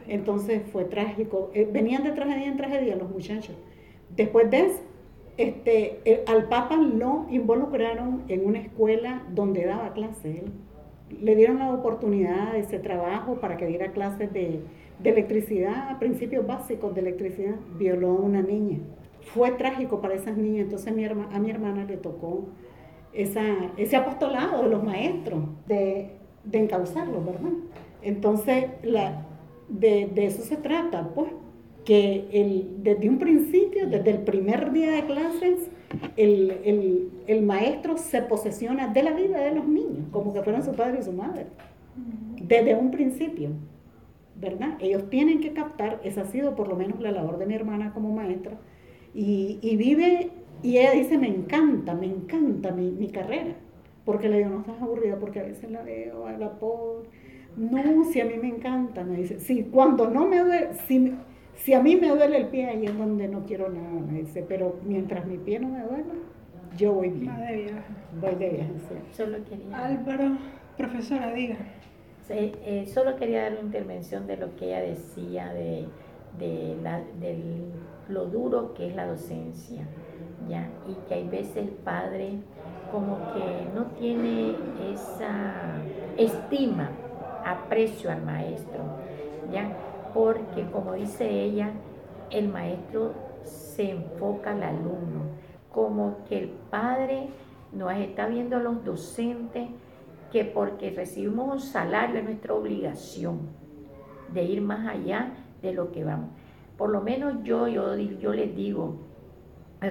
[0.08, 1.51] Entonces fue trágico.
[1.53, 3.56] Eh, venían de tragedia en tragedia los muchachos.
[4.16, 4.82] Después de eso,
[5.38, 10.43] este, al Papa lo involucraron en una escuela donde daba clases.
[11.10, 14.62] Le dieron la oportunidad de ese trabajo para que diera clases de,
[15.03, 17.56] electricidad, principios básicos de electricidad.
[17.78, 18.80] Violó a una niña.
[19.34, 20.66] Fue trágico para esas niñas.
[20.66, 22.45] Entonces a mi hermana le tocó
[23.16, 23.43] esa,
[23.78, 26.12] ese apostolado de los maestros, de,
[26.43, 27.51] de encauzarlos, ¿verdad?
[28.01, 29.26] Entonces, la,
[29.70, 31.32] de, de eso se trata, pues
[31.86, 35.70] que el, desde un principio, desde el primer día de clases,
[36.18, 40.99] el, maestro se posesiona de la vida de los niños, como que fueran su padre
[40.99, 41.45] y su madre,
[42.41, 43.49] desde un principio,
[44.36, 44.78] ¿verdad?
[44.80, 47.93] Ellos tienen que captar, esa ha sido por lo menos la labor de mi hermana
[47.93, 48.57] como maestra,
[49.13, 53.55] y, vive, y ella dice, me encanta, me encanta mi, mi carrera,
[54.03, 57.07] porque le digo, no estás aburrida, porque a veces la veo, a la pobre,
[57.58, 61.16] no, si a mí me encanta, me dice, sí, cuando no me duele, si
[61.56, 64.45] si a mí me duele el pie, ahí es donde no quiero nada, me dice,
[64.47, 66.14] pero mientras mi pie no me duela,
[66.78, 67.32] Yo voy bien.
[67.34, 67.93] Va de viaje.
[68.20, 68.74] Voy de viaje,
[69.14, 69.86] Solo quería...
[69.86, 70.38] Álvaro,
[70.78, 71.56] profesora, diga.
[72.28, 75.86] Eh, solo quería dar una intervención de lo que ella decía de,
[76.39, 77.38] de, la, de
[78.10, 79.84] lo duro que es la docencia,
[80.49, 80.68] ¿ya?
[80.89, 82.39] Y que hay veces el padre
[82.91, 84.56] como que no tiene
[84.91, 85.78] esa
[86.18, 86.89] estima,
[87.46, 88.84] aprecio al maestro,
[89.52, 89.72] ¿ya?
[90.14, 91.72] Porque como dice ella,
[92.32, 95.22] el maestro se enfoca al alumno,
[95.72, 97.30] como que el padre
[97.72, 99.70] nos está viendo a los docentes
[100.32, 103.39] que porque recibimos un salario es nuestra obligación
[104.34, 106.30] de ir más allá de lo que vamos.
[106.78, 108.98] Por lo menos yo, yo, yo les digo,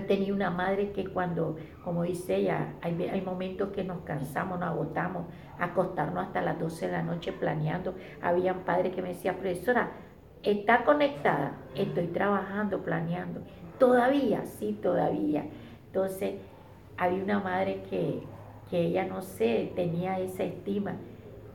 [0.00, 4.68] tenido una madre que cuando, como dice ella, hay, hay momentos que nos cansamos, nos
[4.70, 5.26] agotamos,
[5.58, 7.94] acostarnos hasta las 12 de la noche planeando.
[8.22, 9.92] Habían padres que me decían, profesora,
[10.42, 11.56] ¿está conectada?
[11.74, 13.40] Estoy trabajando, planeando.
[13.78, 15.46] Todavía, sí, todavía.
[15.86, 16.34] Entonces,
[16.96, 18.22] había una madre que,
[18.70, 20.96] que ella, no sé, tenía esa estima.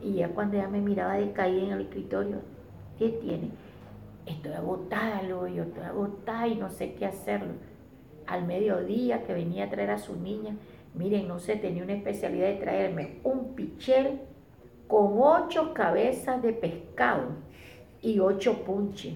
[0.02, 2.38] Y ya cuando ella me miraba de caída en el escritorio,
[2.98, 3.50] ¿qué tiene?
[4.26, 7.54] Estoy agotada, lo yo estoy agotada y no sé qué hacerlo.
[8.30, 10.56] Al mediodía que venía a traer a su niña,
[10.94, 14.20] miren, no sé, tenía una especialidad de traerme un pichel
[14.86, 17.28] con ocho cabezas de pescado
[18.00, 19.14] y ocho punches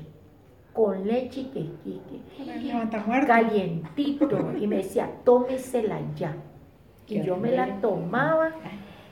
[0.75, 2.21] con leche y quesquique,
[3.27, 6.35] calientito, y me decía, tómesela ya.
[7.07, 8.51] Y yo me la tomaba,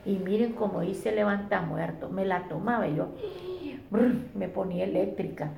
[0.05, 3.11] y miren cómo dice levanta muerto, me la tomaba y yo
[4.34, 5.53] me ponía eléctrica.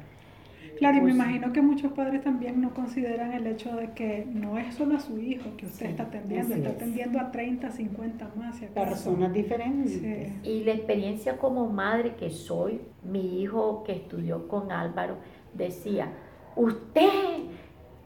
[0.79, 4.27] Claro, y me pues imagino que muchos padres también no consideran el hecho de que
[4.33, 8.31] no es solo a su hijo que usted está atendiendo, está atendiendo a 30, 50
[8.37, 8.57] más.
[8.75, 10.03] Personas diferentes.
[10.43, 15.17] Y la experiencia como madre que soy, mi hijo que estudió con Álvaro,
[15.53, 16.09] decía,
[16.57, 17.45] usted,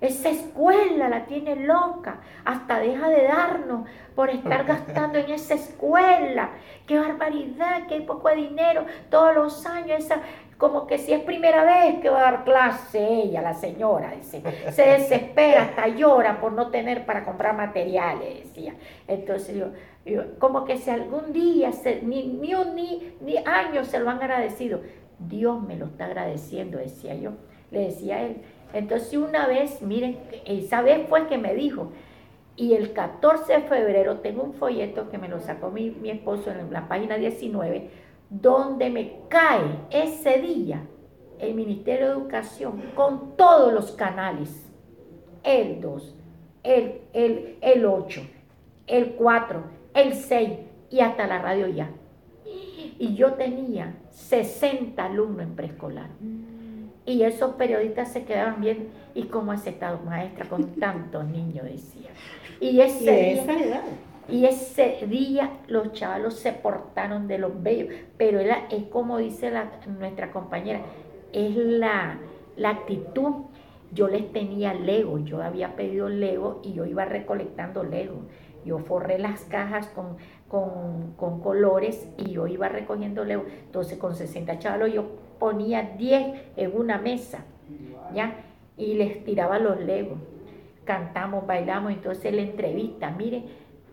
[0.01, 6.51] esa escuela la tiene loca, hasta deja de darnos por estar gastando en esa escuela.
[6.87, 10.23] Qué barbaridad, qué poco de dinero, todos los años, esa,
[10.59, 14.43] como que si es primera vez que va a dar clase ella, la señora, dice,
[14.73, 18.75] se desespera, hasta llora por no tener para comprar materiales, decía.
[19.07, 19.57] Entonces
[20.05, 21.71] yo, como que si algún día,
[22.03, 24.81] ni, ni, ni, ni años se lo han agradecido,
[25.19, 27.33] Dios me lo está agradeciendo, decía yo
[27.71, 28.37] le decía él.
[28.73, 31.93] Entonces una vez, miren, esa vez fue que me dijo,
[32.57, 36.51] y el 14 de febrero tengo un folleto que me lo sacó mi, mi esposo
[36.51, 37.89] en la página 19,
[38.31, 40.83] donde me cae ese día
[41.39, 44.67] el Ministerio de Educación con todos los canales,
[45.45, 46.17] el 2,
[46.65, 48.21] el, el, el 8,
[48.87, 49.63] el 4,
[49.95, 50.51] el 6
[50.91, 51.91] y hasta la radio ya.
[52.99, 56.09] Y yo tenía 60 alumnos en preescolar.
[57.07, 61.65] Y esos periodistas se quedaban bien, ¿y cómo has estado maestra con tantos niños?
[61.65, 62.11] Decía.
[62.61, 63.83] Y ese, día,
[64.29, 69.71] y ese día los chavalos se portaron de los bellos, pero es como dice la,
[69.87, 70.83] nuestra compañera,
[71.33, 72.19] es la,
[72.57, 73.47] la actitud.
[73.91, 78.27] Yo les tenía Lego, yo había pedido Lego y yo iba recolectando Lego.
[78.67, 83.45] Yo forré las cajas con, con, con colores y yo iba recogiendo Lego.
[83.65, 85.07] Entonces con 60 chavalos yo
[85.39, 87.45] ponía 10 en una mesa,
[88.15, 88.35] ¿ya?
[88.77, 90.19] Y les tiraba los legos.
[90.85, 93.45] Cantamos, bailamos, entonces la entrevista, mire,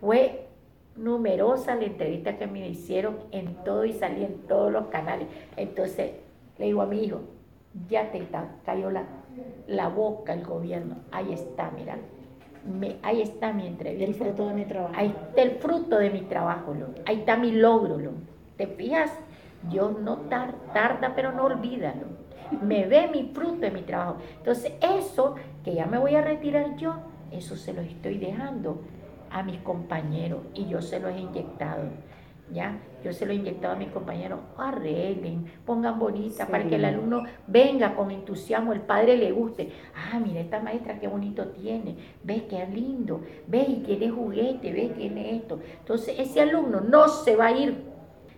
[0.06, 0.46] fue
[0.94, 5.26] numerosa la entrevista que me hicieron en todo y salí en todos los canales.
[5.56, 6.12] Entonces
[6.58, 7.22] le digo a mi hijo,
[7.88, 8.22] ya te
[8.64, 9.04] cayó la,
[9.66, 11.98] la boca el gobierno, ahí está, mira.
[12.64, 14.04] Me, ahí está mi entrevista.
[14.04, 14.94] El fruto de mi trabajo.
[14.96, 16.86] Ahí está el fruto de mi trabajo, lo.
[17.04, 17.98] ahí está mi logro.
[17.98, 18.12] Lo.
[18.56, 19.12] ¿Te fijas?
[19.68, 22.06] Dios no tarda, pero no olvídalo.
[22.62, 24.18] Me ve mi fruto de mi trabajo.
[24.38, 25.34] Entonces, eso
[25.64, 26.94] que ya me voy a retirar yo,
[27.32, 28.80] eso se lo estoy dejando
[29.30, 31.84] a mis compañeros y yo se lo he inyectado.
[32.52, 32.78] ¿Ya?
[33.02, 37.24] Yo se lo he inyectado a mis compañeros, arreglen, pongan bonita para que el alumno
[37.48, 39.72] venga con entusiasmo, el padre le guste.
[39.96, 44.92] Ah, mira esta maestra qué bonito tiene, ve qué lindo, ve y tiene juguete, ve
[44.96, 45.58] tiene esto.
[45.80, 47.96] Entonces ese alumno no se va a ir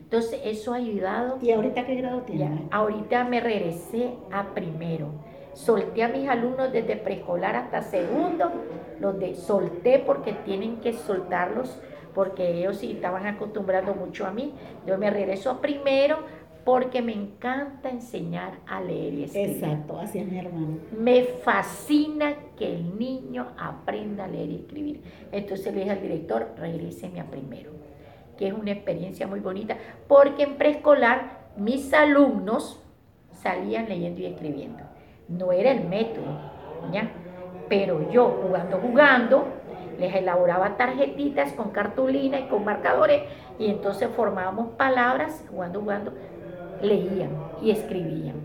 [0.09, 1.39] entonces eso ha ayudado.
[1.43, 2.66] ¿Y ahorita qué grado tiene?
[2.70, 5.11] ahorita me regresé a primero.
[5.59, 8.52] Solté a mis alumnos desde preescolar hasta segundo,
[9.00, 11.80] los de, solté porque tienen que soltarlos,
[12.14, 14.54] porque ellos sí estaban acostumbrando mucho a mí.
[14.86, 16.18] Yo me regreso a primero
[16.64, 19.50] porque me encanta enseñar a leer y escribir.
[19.50, 20.78] Exacto, así es mi hermano.
[20.96, 25.02] Me fascina que el niño aprenda a leer y escribir.
[25.32, 27.72] Entonces le dije al director, regréseme a primero
[28.36, 32.80] que es una experiencia muy bonita, porque en preescolar mis alumnos
[33.32, 34.88] salían leyendo y escribiendo.
[35.29, 36.39] No era el método,
[36.93, 37.11] ¿ya?
[37.68, 39.47] Pero yo jugando, jugando,
[39.99, 43.22] les elaboraba tarjetitas con cartulina y con marcadores
[43.59, 46.12] y entonces formábamos palabras, jugando, jugando,
[46.81, 48.37] leían y escribían.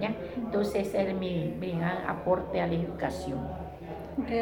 [0.00, 0.14] ¿ya?
[0.36, 3.38] Entonces ese es mi, gran aporte a la educación.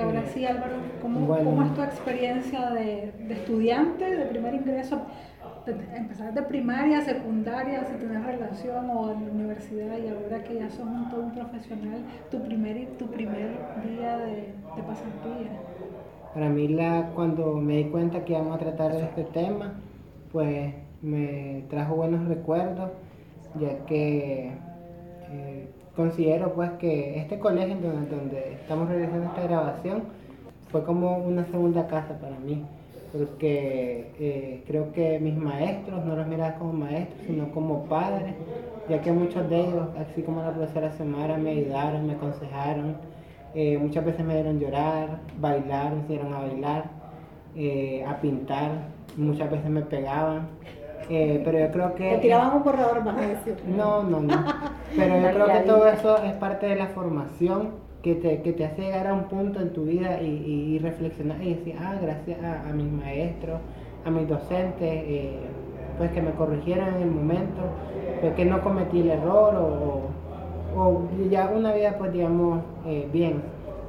[0.02, 5.02] ahora sí, Álvaro, ¿cómo, es tu experiencia de, de, estudiante, de primer ingreso?
[5.66, 10.70] Empezar de primaria, secundaria, si tienes relación o en la universidad y ahora que ya
[10.70, 12.00] sos un, todo un profesional,
[12.30, 13.50] tu primer, tu primer
[13.84, 15.50] día de, de pasantía.
[16.34, 19.74] Para mí la, cuando me di cuenta que íbamos a tratar de este tema,
[20.32, 22.90] pues me trajo buenos recuerdos,
[23.58, 24.52] ya que
[25.30, 30.02] eh, considero pues que este colegio donde, donde estamos realizando esta grabación
[30.70, 32.64] fue como una segunda casa para mí
[33.12, 38.34] porque eh, creo que mis maestros no los miraba como maestros, sino como padres,
[38.88, 42.96] ya que muchos de ellos, así como la profesora Semara, me ayudaron, me aconsejaron,
[43.54, 46.84] eh, muchas veces me dieron llorar, bailar, me hicieron a bailar,
[47.56, 48.70] eh, a pintar,
[49.16, 50.48] muchas veces me pegaban.
[51.08, 52.10] pero yo creo que...
[52.10, 53.56] Te tiraban un borrador, más a.
[53.66, 54.44] No, no, no.
[54.96, 58.64] Pero yo creo que todo eso es parte de la formación que te, que te
[58.64, 62.38] hace llegar a un punto en tu vida y, y, reflexionar y decir, ah, gracias
[62.42, 63.60] a, mis maestros,
[64.04, 65.38] a mis docentes, eh,
[65.98, 67.60] pues que me corrigieron en el momento,
[68.20, 73.42] pues que no cometí el error o, o ya una vida pues digamos eh, bien,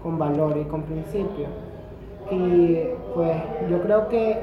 [0.03, 1.49] con valor y con principios.
[2.29, 2.77] Y
[3.13, 3.37] pues
[3.69, 4.37] yo creo que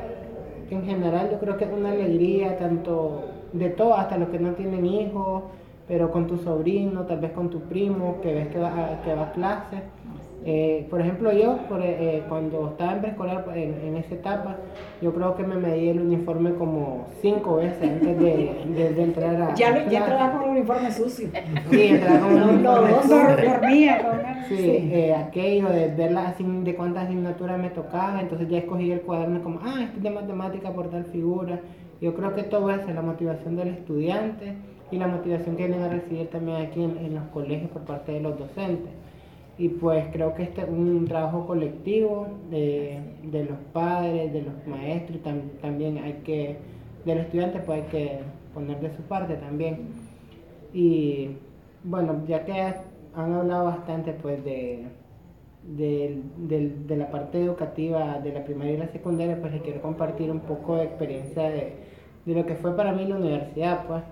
[0.71, 4.53] en general yo creo que es una alegría tanto de todo, hasta los que no
[4.53, 5.43] tienen hijos,
[5.89, 9.15] pero con tu sobrino, tal vez con tu primo, que ves que va a, que
[9.15, 9.83] va a clase.
[10.45, 14.57] Eh, por ejemplo, yo, por, eh, cuando estaba en preescolar, en, en, esa etapa,
[15.03, 19.55] yo creo que me medí el uniforme como cinco veces antes de, de, entrar a.
[19.55, 21.29] Ya, ya entraba con el uniforme sucio.
[21.71, 23.51] Sí, entraba con un uniforme sucio.
[23.51, 24.19] Dormía con
[24.49, 24.91] Sí, sí.
[24.93, 29.61] Eh, aquello de ver de cuántas asignaturas me tocaba, entonces ya escogí el cuaderno como,
[29.63, 31.61] ah, este es de matemática por tal figura.
[32.01, 34.55] Yo creo que todo eso es la motivación del estudiante
[34.91, 38.21] y la motivación que vienen a recibir también aquí en, los colegios por parte de
[38.21, 38.93] los docentes.
[39.59, 43.01] Y pues creo que este es un trabajo colectivo de,
[43.33, 45.21] los padres, de los maestros,
[45.61, 46.57] también hay que,
[47.05, 48.19] del estudiante pues hay que
[48.55, 49.89] poner de su parte también.
[50.73, 51.31] Y
[51.83, 52.53] bueno, ya que
[53.15, 54.87] han hablado bastante pues de,
[55.65, 60.41] de, la parte educativa de la primaria y la secundaria, pues les quiero compartir un
[60.41, 61.75] poco de experiencia de,
[62.27, 64.03] de lo que fue para mí la universidad, pues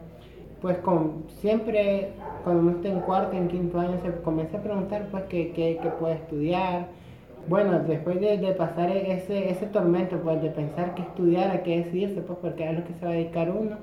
[0.66, 2.08] pues con, siempre
[2.42, 5.78] cuando uno está en cuarto, en quinto año, se comienza a preguntar pues qué, qué,
[5.80, 6.88] qué puede estudiar.
[7.46, 12.20] Bueno, después de, pasar ese, ese tormento, pues de pensar qué estudiar, a qué decidirse,
[12.20, 13.76] pues porque es lo que se va a dedicar uno.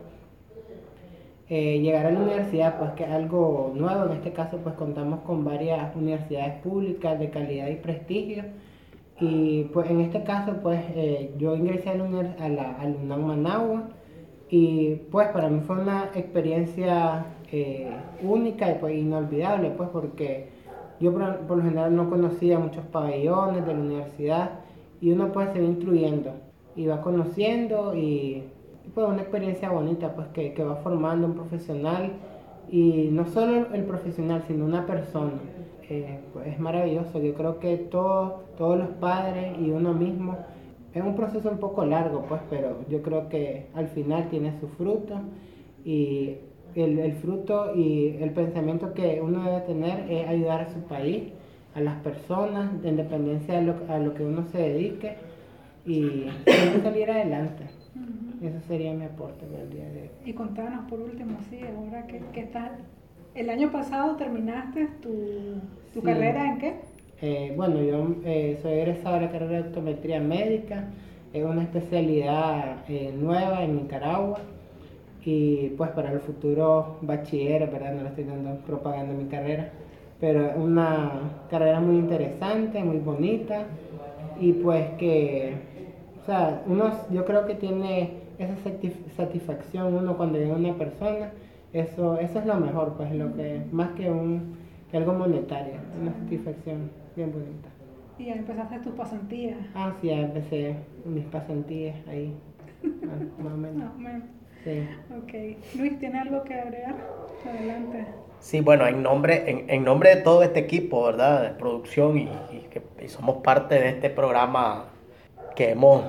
[1.48, 5.22] Eh, llegar a la universidad, pues que es algo nuevo, en este caso pues contamos
[5.22, 8.44] con varias universidades públicas de calidad y prestigio.
[9.22, 13.26] Y pues en este caso pues eh, yo ingresé a la, a la, a UNAM
[13.26, 13.90] Managua,
[14.56, 17.90] y pues para mí fue una experiencia eh,
[18.22, 20.50] única y pues inolvidable, pues porque
[21.00, 24.52] yo por, lo general no conocía muchos pabellones de la universidad
[25.02, 26.34] y uno pues se va instruyendo
[26.76, 28.44] y va conociendo y,
[28.94, 32.12] pues una experiencia bonita pues que, que, va formando un profesional
[32.70, 35.32] y no solo el profesional sino una persona.
[35.90, 40.38] Eh, pues es maravilloso, yo creo que todos, todos los padres y uno mismo
[40.94, 44.68] es un proceso un poco largo, pues, pero yo creo que al final tiene su
[44.70, 45.20] fruto
[45.84, 46.38] y
[46.76, 51.24] el, fruto y el pensamiento que uno debe tener es ayudar a su país,
[51.76, 55.16] a las personas, de independencia de lo, a lo que uno se dedique
[55.86, 56.26] y
[56.84, 57.64] salir adelante.
[58.42, 60.10] Eso sería mi aporte para el día de hoy.
[60.26, 62.72] Y contanos por último, sí, ahora que, que estás,
[63.34, 65.14] el año pasado terminaste tu,
[65.94, 66.93] tu carrera en qué?
[67.26, 70.90] Eh, bueno, yo eh, soy egresado de la carrera de optometría médica,
[71.32, 74.40] es una especialidad eh, nueva en Nicaragua.
[75.24, 77.94] Y pues para el futuro bachiller, ¿verdad?
[77.94, 79.72] No le estoy dando propaganda a mi carrera,
[80.20, 83.68] pero es una carrera muy interesante, muy bonita.
[84.42, 85.54] Y pues que,
[86.22, 88.56] o sea, uno, yo creo que tiene esa
[89.16, 91.32] satisfacción uno cuando llega una persona,
[91.72, 94.58] eso, eso es lo mejor, pues lo que, más que un,
[94.92, 97.70] que algo monetario, una satisfacción bien bonita.
[98.18, 99.58] ¿Y ya empezaste tus pasantías?
[99.74, 102.34] Ah, sí, ya empecé mis pasantías ahí,
[103.40, 103.92] más o menos.
[104.64, 104.88] Sí.
[105.12, 105.78] Ok.
[105.78, 106.96] Luis, ¿tiene algo que agregar?
[107.46, 108.06] Adelante.
[108.40, 111.44] Sí, bueno, en nombre, en, en nombre de todo este equipo, ¿verdad?
[111.44, 112.30] De producción y,
[112.70, 114.86] que somos parte de este programa
[115.56, 116.06] que hemos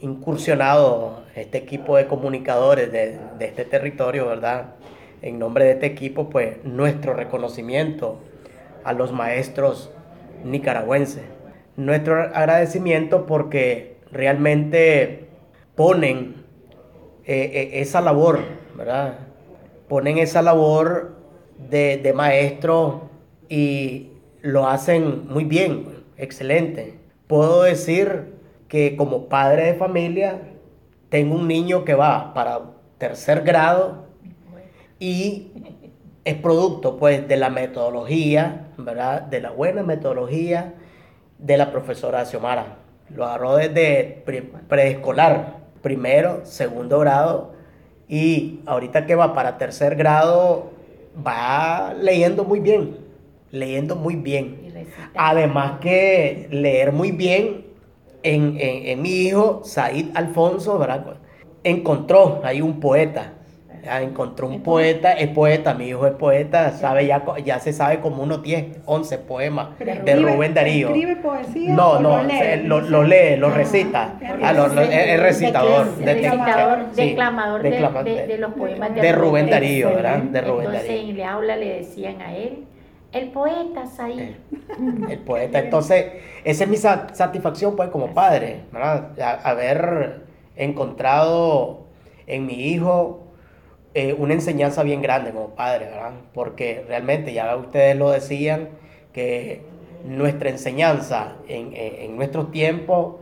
[0.00, 4.74] incursionado, este equipo de comunicadores de, de este territorio, ¿verdad?
[5.22, 8.18] En nombre de este equipo, pues nuestro reconocimiento
[8.84, 9.90] a los maestros
[10.44, 11.22] nicaragüense,
[11.76, 15.28] nuestro agradecimiento porque realmente
[15.74, 16.44] ponen
[17.24, 18.40] eh, eh, esa labor,
[18.76, 19.18] ¿verdad?
[19.88, 21.16] Ponen esa labor
[21.70, 23.10] de, de maestro
[23.48, 24.10] y
[24.42, 26.98] lo hacen muy bien, excelente.
[27.26, 28.34] Puedo decir
[28.68, 30.40] que como padre de familia
[31.08, 32.60] tengo un niño que va para
[32.98, 34.04] tercer grado
[34.98, 35.52] y
[36.24, 39.22] es producto pues de la metodología, ¿verdad?
[39.22, 40.74] De la buena metodología
[41.38, 42.78] de la profesora Xiomara.
[43.10, 44.24] Lo agarró desde
[44.68, 47.52] preescolar, primero, segundo grado
[48.08, 50.70] y ahorita que va para tercer grado
[51.26, 52.96] va leyendo muy bien,
[53.50, 54.72] leyendo muy bien.
[55.14, 57.66] Además que leer muy bien
[58.22, 61.18] en, en mi hijo, Said Alfonso, ¿verdad?
[61.64, 63.32] encontró ahí un poeta
[64.02, 68.22] encontró un poeta, es poeta, mi hijo es poeta, sabe ya, ya se sabe como
[68.22, 70.88] unos 10, 11 poemas de Rubén Darío.
[70.88, 71.74] ¿Escribe poesía?
[71.74, 74.18] No, no, lo lee, lo, ah, recita.
[74.42, 74.52] Ah,
[74.90, 75.86] es, recitador.
[75.98, 77.80] recitador, declamador de,
[78.38, 80.18] los poemas de, Rubén Darío, ¿verdad?
[80.18, 82.64] De Rubén Entonces en aula le decían a él,
[83.12, 84.20] el poeta, ahí.
[84.20, 84.36] Eh,
[85.10, 85.60] el, poeta.
[85.60, 86.06] Entonces,
[86.42, 89.12] esa es mi satisfacción, pues, como padre, ¿verdad?
[89.44, 90.22] Haber
[90.56, 91.84] encontrado
[92.26, 93.23] en mi hijo
[93.94, 96.12] eh, una enseñanza bien grande como padre, ¿verdad?
[96.32, 98.70] Porque realmente, ya ustedes lo decían,
[99.12, 99.62] que
[100.04, 103.16] nuestra enseñanza en, en, nuestros tiempos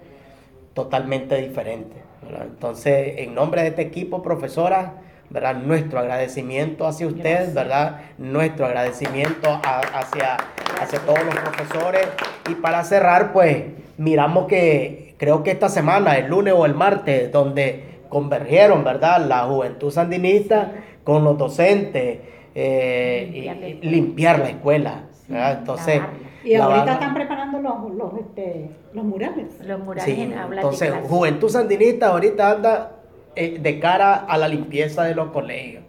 [0.73, 1.95] totalmente diferente.
[2.23, 2.47] ¿verdad?
[2.47, 4.95] Entonces, en nombre de este equipo, profesora,
[5.29, 5.57] ¿verdad?
[5.57, 8.01] Nuestro agradecimiento hacia ustedes, ¿verdad?
[8.19, 10.39] Nuestro agradecimiento hacia,
[10.81, 12.09] hacia todos los profesores.
[12.51, 13.65] Y para cerrar, pues,
[13.99, 19.27] miramos que creo que esta semana, el lunes o el martes, donde convergieron, ¿verdad?
[19.27, 22.19] La juventud sandinista con los docentes,
[22.55, 25.59] eh, limpiar, la escuela, ¿verdad?
[25.61, 26.03] Entonces...
[26.45, 29.47] Y ahorita están preparando los, los, este, los murales.
[29.65, 32.97] Los murales en Entonces, Juventud Sandinista ahorita anda
[33.37, 35.85] eh, de cara a la limpieza de los colegios.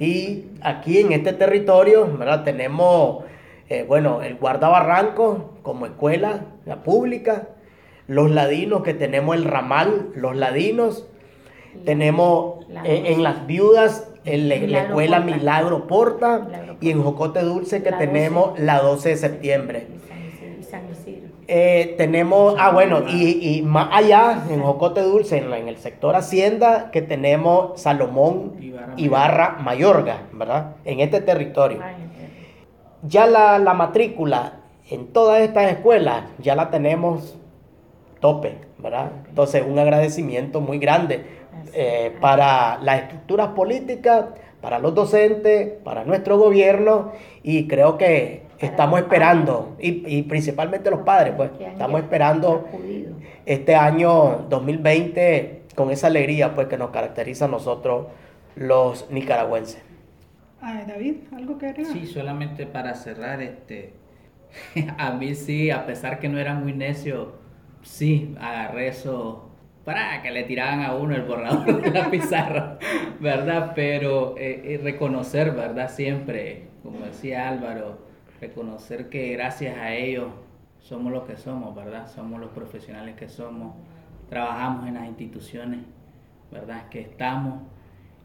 [0.00, 2.42] Y aquí en este territorio, ¿verdad?
[2.42, 3.24] Tenemos,
[3.68, 7.48] eh, bueno, el Guardabarranco como escuela la pública,
[8.06, 11.06] los ladinos que tenemos el ramal, los ladinos,
[11.84, 16.46] tenemos eh, en las viudas en la, escuela Milagro Porta
[16.80, 19.86] y en Jocote Dulce que tenemos la 12 de septiembre.
[21.50, 26.90] Eh, tenemos, ah bueno, y, más allá, en Jocote Dulce, en, en, el sector Hacienda,
[26.90, 28.52] que tenemos Salomón
[28.98, 30.76] Ibarra, Mayorga, ¿verdad?
[30.84, 31.80] En este territorio.
[33.02, 34.60] Ya la, la matrícula
[34.90, 37.38] en todas estas escuelas, ya la tenemos
[38.20, 39.12] tope, ¿verdad?
[39.28, 41.37] Entonces, un agradecimiento muy grande
[41.72, 44.26] eh, para las estructuras políticas,
[44.60, 51.34] para los docentes, para nuestro gobierno y creo que estamos esperando, y, principalmente los padres,
[51.36, 52.68] pues estamos esperando
[53.46, 58.08] este año 2020 con esa alegría pues que nos caracteriza a nosotros
[58.56, 59.80] los nicaragüenses.
[60.60, 61.92] David, ¿algo que agregar?
[61.92, 63.92] Sí, solamente para cerrar, este,
[64.98, 67.34] a mí sí, a pesar que no era muy necio,
[67.82, 69.47] sí, agarré eso
[69.88, 72.78] para que le tiraban a uno el borrador de la pizarra,
[73.20, 73.72] ¿verdad?
[73.74, 75.88] Pero eh, eh, reconocer, ¿verdad?
[75.88, 78.06] Siempre, como decía Álvaro,
[78.38, 80.26] reconocer que gracias a ellos
[80.78, 82.06] somos lo que somos, ¿verdad?
[82.06, 83.76] Somos los profesionales que somos,
[84.28, 85.80] trabajamos en las instituciones,
[86.52, 86.90] ¿verdad?
[86.90, 87.62] Que estamos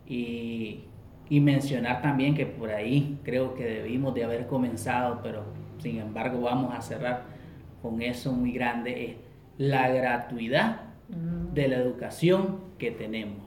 [0.05, 0.83] y,
[1.29, 5.45] y mencionar también que por ahí creo que debimos de haber comenzado, pero
[5.77, 7.23] sin embargo vamos a cerrar
[7.81, 9.15] con eso muy grande, es
[9.57, 10.92] la gratuidad
[11.53, 13.37] de la educación que tenemos.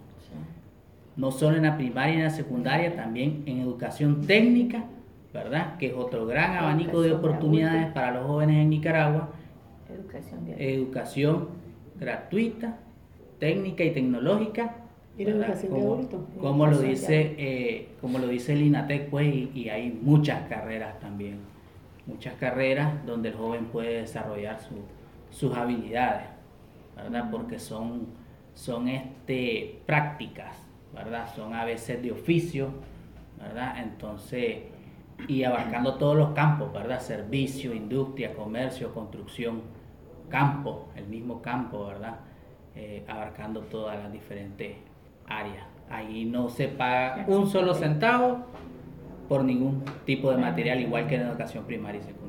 [1.17, 4.85] No solo en la primaria y en la secundaria, también en educación técnica,
[5.33, 5.79] ¿verdad?
[5.79, 9.31] Que es otro gran abanico de oportunidades para los jóvenes en Nicaragua.
[10.59, 11.49] Educación,
[11.99, 12.79] gratuita,
[13.39, 14.77] técnica y tecnológica.
[15.17, 16.09] Y educación como,
[16.39, 21.39] Como lo dice, eh, como lo dice el INATEC, pues, y, hay muchas carreras también.
[22.07, 24.59] Muchas carreras donde el joven puede desarrollar
[25.31, 26.36] sus habilidades.
[26.97, 27.29] ¿Verdad?
[27.31, 28.07] Porque son,
[28.55, 30.57] son este, prácticas,
[30.95, 31.29] ¿verdad?
[31.35, 32.71] Son a veces de oficio,
[33.39, 33.79] ¿verdad?
[33.83, 34.63] Entonces,
[35.29, 37.01] y abarcando todos los campos, ¿verdad?
[37.01, 39.63] Servicio, industria, comercio, construcción,
[40.29, 42.17] campo, el mismo campo, ¿verdad?
[42.75, 44.77] Eh, abarcando todas las diferentes
[45.27, 45.65] áreas.
[45.89, 48.45] Ahí no se paga un solo centavo
[49.29, 52.26] por ningún tipo de material, igual que en educación primaria y secundaria.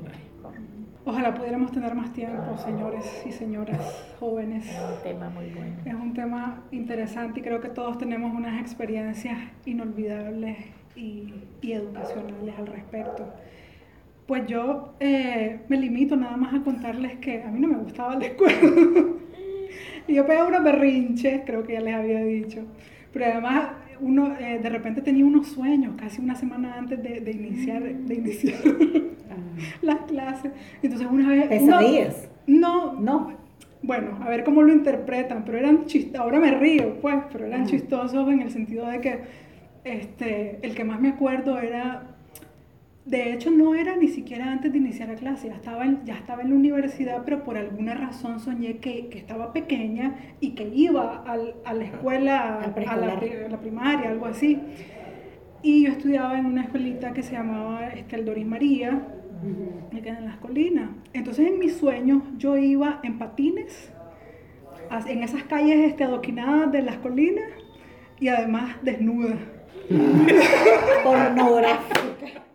[1.07, 3.79] Ojalá pudiéramos tener más tiempo, señores y señoras
[4.19, 4.65] jóvenes.
[4.65, 5.77] Es un tema muy bueno.
[5.85, 10.57] Es un tema interesante y creo que todos tenemos unas experiencias inolvidables
[10.97, 11.33] y,
[11.63, 13.25] educacionales al respecto.
[14.25, 18.15] Pues yo eh, me limito nada más a contarles que a mí no me gustaba
[18.15, 18.59] la escuela.
[20.09, 22.65] y yo pegaba unos berrinches, creo que ya les había dicho.
[23.13, 23.69] Pero además
[23.99, 28.59] uno eh, de repente tenía unos sueños casi una semana antes de, iniciar, de iniciar
[29.29, 29.35] ah.
[29.81, 30.51] las clases.
[30.81, 31.47] Entonces una vez...
[31.47, 32.29] ¿Pesadillas?
[32.45, 33.33] No, no.
[33.83, 37.67] Bueno, a ver cómo lo interpretan, pero eran chistosos, ahora me río, pues, pero eran
[37.67, 39.19] chistosos en el sentido de que
[39.83, 42.16] este, el que más me acuerdo era
[43.07, 46.15] de hecho, no era ni siquiera antes de iniciar la clase, ya estaba en, ya
[46.15, 50.67] estaba en la universidad, pero por alguna razón soñé que, que estaba pequeña y que
[50.75, 54.59] iba al, a la escuela, a la, primaria, algo así.
[55.61, 59.01] Y yo estudiaba en una escuelita que se llamaba este, Doris María,
[59.89, 60.89] que queda en las colinas.
[61.13, 63.89] Entonces, en mis sueños, yo iba en patines,
[65.07, 67.49] en esas calles este, adoquinadas de las colinas
[68.19, 69.37] y además desnuda.
[71.05, 72.46] Pornográfica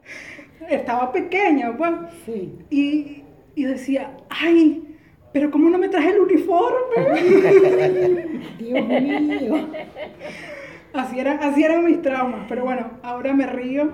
[0.68, 1.92] estaba pequeña, pues.
[2.26, 2.58] Sí.
[2.70, 3.22] Y,
[3.54, 4.92] y decía, ay,
[5.32, 6.78] pero ¿cómo no me traje el uniforme?
[8.58, 9.68] Dios mío.
[10.92, 13.92] Así, era, así eran mis traumas, pero bueno, ahora me río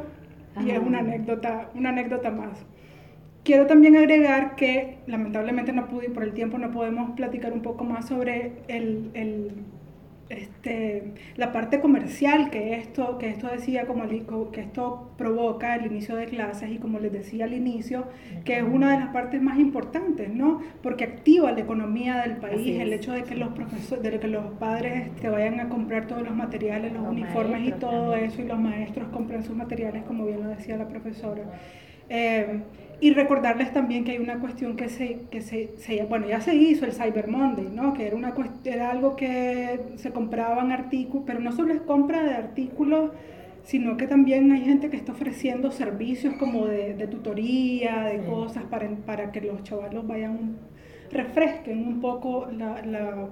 [0.60, 2.66] y es una anécdota, una anécdota más.
[3.44, 7.62] Quiero también agregar que lamentablemente no pude y por el tiempo no podemos platicar un
[7.62, 9.52] poco más sobre el, el
[10.30, 14.06] este, la parte comercial que esto, que esto decía, como
[14.50, 18.06] que esto provoca el inicio de clases y como les decía al inicio,
[18.44, 20.60] que es una de las partes más importantes, ¿no?
[20.82, 24.44] Porque activa la economía del país, el hecho de que los profesores, de que los
[24.58, 28.58] padres te vayan a comprar todos los materiales, los, uniformes y todo eso, y los
[28.58, 31.42] maestros compran sus materiales, como bien lo decía la profesora.
[32.10, 32.62] Eh,
[33.00, 36.84] y recordarles también que hay una cuestión que se, que se, bueno, ya se hizo
[36.84, 37.92] el Cyber Monday, ¿no?
[37.92, 38.34] Que era, una,
[38.64, 43.12] era algo que se compraban artículos, pero no solo es compra de artículos,
[43.62, 48.64] sino que también hay gente que está ofreciendo servicios como de, de tutoría, de cosas
[48.64, 50.56] para, para que los chavalos vayan,
[51.12, 53.28] refresquen un poco la, la,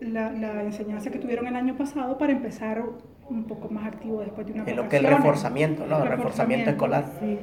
[0.00, 2.82] la, la, enseñanza que tuvieron el año pasado para empezar
[3.28, 6.02] un poco más activo después de una Es lo que es el reforzamiento, ¿no?
[6.02, 7.04] El reforzamiento, escolar.
[7.20, 7.38] Sí.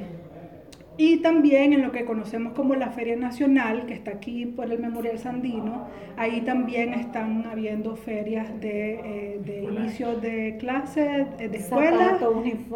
[0.96, 4.78] Y también en lo que conocemos como la Feria Nacional, que está aquí por el
[4.78, 11.58] Memorial Sandino, ahí también están habiendo ferias de, eh, de inicio de clases, eh, de
[11.58, 12.20] escuelas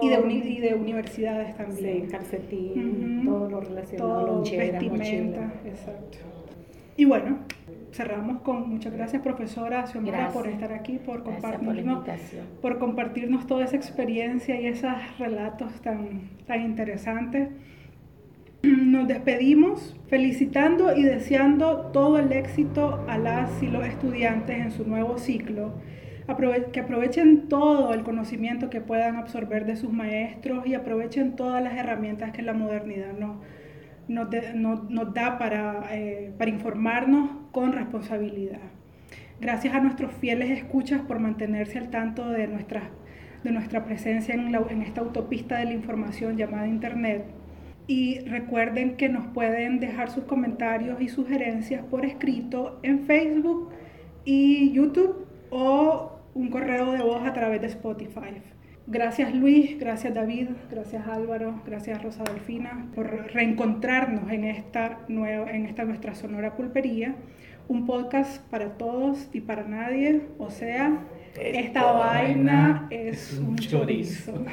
[0.03, 2.07] y de, y de universidades también.
[2.07, 6.19] Sí, calcetín, todo lo relacionado todo, vestimenta, exacto.
[6.97, 7.39] Y bueno,
[7.93, 12.05] cerramos con muchas gracias profesora Xiomara por estar aquí, por compartirnos,
[12.61, 17.49] por, compartirnos toda esa experiencia y esos relatos tan, tan interesantes.
[18.63, 24.85] Nos despedimos felicitando y deseando todo el éxito a las y los estudiantes en su
[24.85, 25.75] nuevo ciclo.
[26.73, 31.75] que aprovechen todo el conocimiento que puedan absorber de sus maestros y aprovechen todas las
[31.75, 33.13] herramientas que la modernidad
[34.09, 38.73] nos, da para, eh, para informarnos con responsabilidad.
[39.41, 42.91] Gracias a nuestros fieles escuchas por mantenerse al tanto de nuestra,
[43.45, 47.38] de nuestra presencia en, en esta autopista de la información llamada Internet
[47.89, 53.71] y recuerden que nos pueden dejar sus comentarios y sugerencias por escrito en Facebook
[54.25, 58.43] y YouTube o un correo de voz a través de Spotify.
[58.87, 65.65] Gracias Luis, gracias David, gracias Álvaro, gracias Rosa Delfina por reencontrarnos en esta, nueva, en
[65.65, 67.15] esta nuestra sonora pulpería.
[67.69, 71.01] Un podcast para todos y para nadie, o sea,
[71.37, 74.45] esta, vaina, es un chorizo.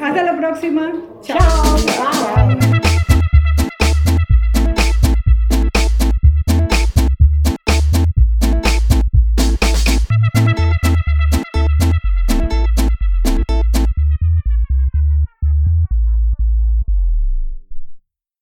[0.00, 0.92] Hasta la próxima.
[1.22, 2.85] Chao.